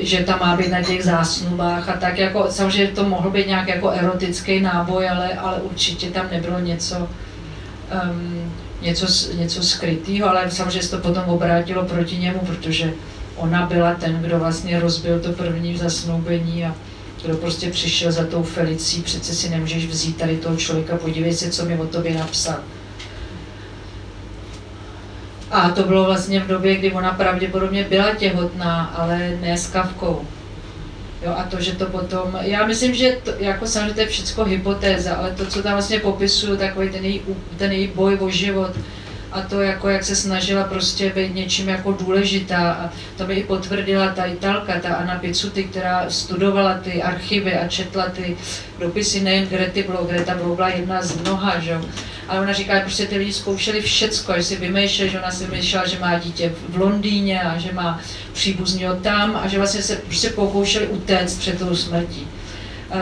[0.00, 3.68] že tam má být na těch zásnubách a tak jako, samozřejmě to mohl být nějak
[3.68, 8.52] jako erotický náboj, ale, ale určitě tam nebylo něco, um,
[8.82, 12.92] něco, něco skrytého, ale samozřejmě se to potom obrátilo proti němu, protože
[13.36, 16.74] ona byla ten, kdo vlastně rozbil to první zasnoubení a
[17.24, 21.50] kdo prostě přišel za tou Felicí, přece si nemůžeš vzít tady toho člověka, podívej se,
[21.50, 22.56] co mi o tobě napsal.
[25.52, 30.26] A to bylo vlastně v době, kdy ona pravděpodobně byla těhotná, ale ne s kavkou.
[31.22, 34.44] Jo, a to, že to potom, já myslím, že to, jako samozřejmě to je všechno
[34.44, 37.20] hypotéza, ale to, co tam vlastně popisuju, takový ten její,
[37.56, 38.70] ten její boj o život,
[39.32, 43.44] a to jako jak se snažila prostě být něčím jako důležitá a to mi i
[43.44, 48.36] potvrdila ta Italka, ta Anna Pizzuti, která studovala ty archivy a četla ty
[48.78, 51.80] dopisy nejen Grety Bloch, Greta Bloch byla jedna z mnoha, že?
[52.32, 55.46] Ale ona říká, že prostě ty lidi zkoušeli všecko, že si vymýšleli, že ona si
[55.46, 58.00] vymýšlela, že má dítě v Londýně a že má
[58.32, 62.28] příbuzního tam a že vlastně se prostě pokoušeli utéct před tou smrtí.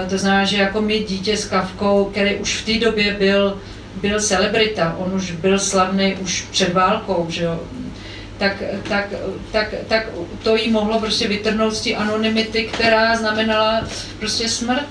[0.09, 3.59] To znamená, že jako my dítě s kavkou, který už v té době byl
[3.95, 7.61] byl celebrita, on už byl slavný už před válkou, že jo,
[8.39, 9.09] tak, tak,
[9.53, 10.09] tak, tak
[10.43, 13.89] to jí mohlo prostě vytrhnout z té anonymity, která znamenala
[14.19, 14.89] prostě smrt.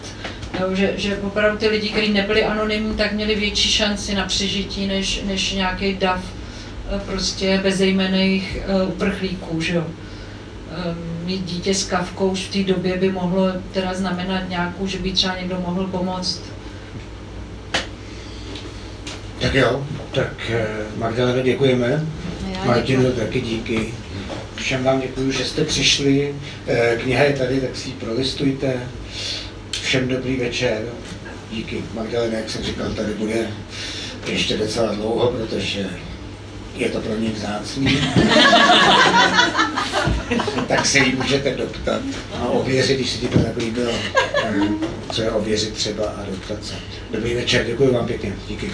[0.60, 4.88] Jo, že, že opravdu ty lidi, kteří nebyli anonymní, tak měli větší šanci na přežití
[4.88, 9.84] než, než nějaký dav eh, prostě bezejmených uh, uprchlíků, že jo.
[9.84, 14.98] Um, mít dítě s kavkou už v té době by mohlo teda znamenat nějakou, že
[15.00, 16.42] by třeba někdo mohl pomoct
[19.40, 20.66] Tak jo, tak eh,
[20.98, 22.06] Magdalena děkujeme.
[22.52, 23.94] Já Martinu taky díky.
[24.56, 26.36] Všem vám děkuji, že jste přišli.
[26.68, 28.74] Eh, Kniha je tady, tak si ji prolistujte.
[29.90, 30.82] Všem dobrý večer.
[31.52, 31.84] Díky.
[31.94, 33.48] Magdalena, jak jsem říkal, tady bude
[34.28, 35.90] ještě docela dlouho, protože
[36.76, 37.98] je to pro ní vzácný.
[40.68, 42.02] tak se jí můžete doptat
[42.34, 43.92] a ověřit, když se ti to tak líbilo,
[44.44, 44.54] eh,
[45.12, 46.74] co je ověřit třeba a doptat se.
[47.12, 48.34] Dobrý večer, děkuji vám pěkně.
[48.48, 48.72] Díky.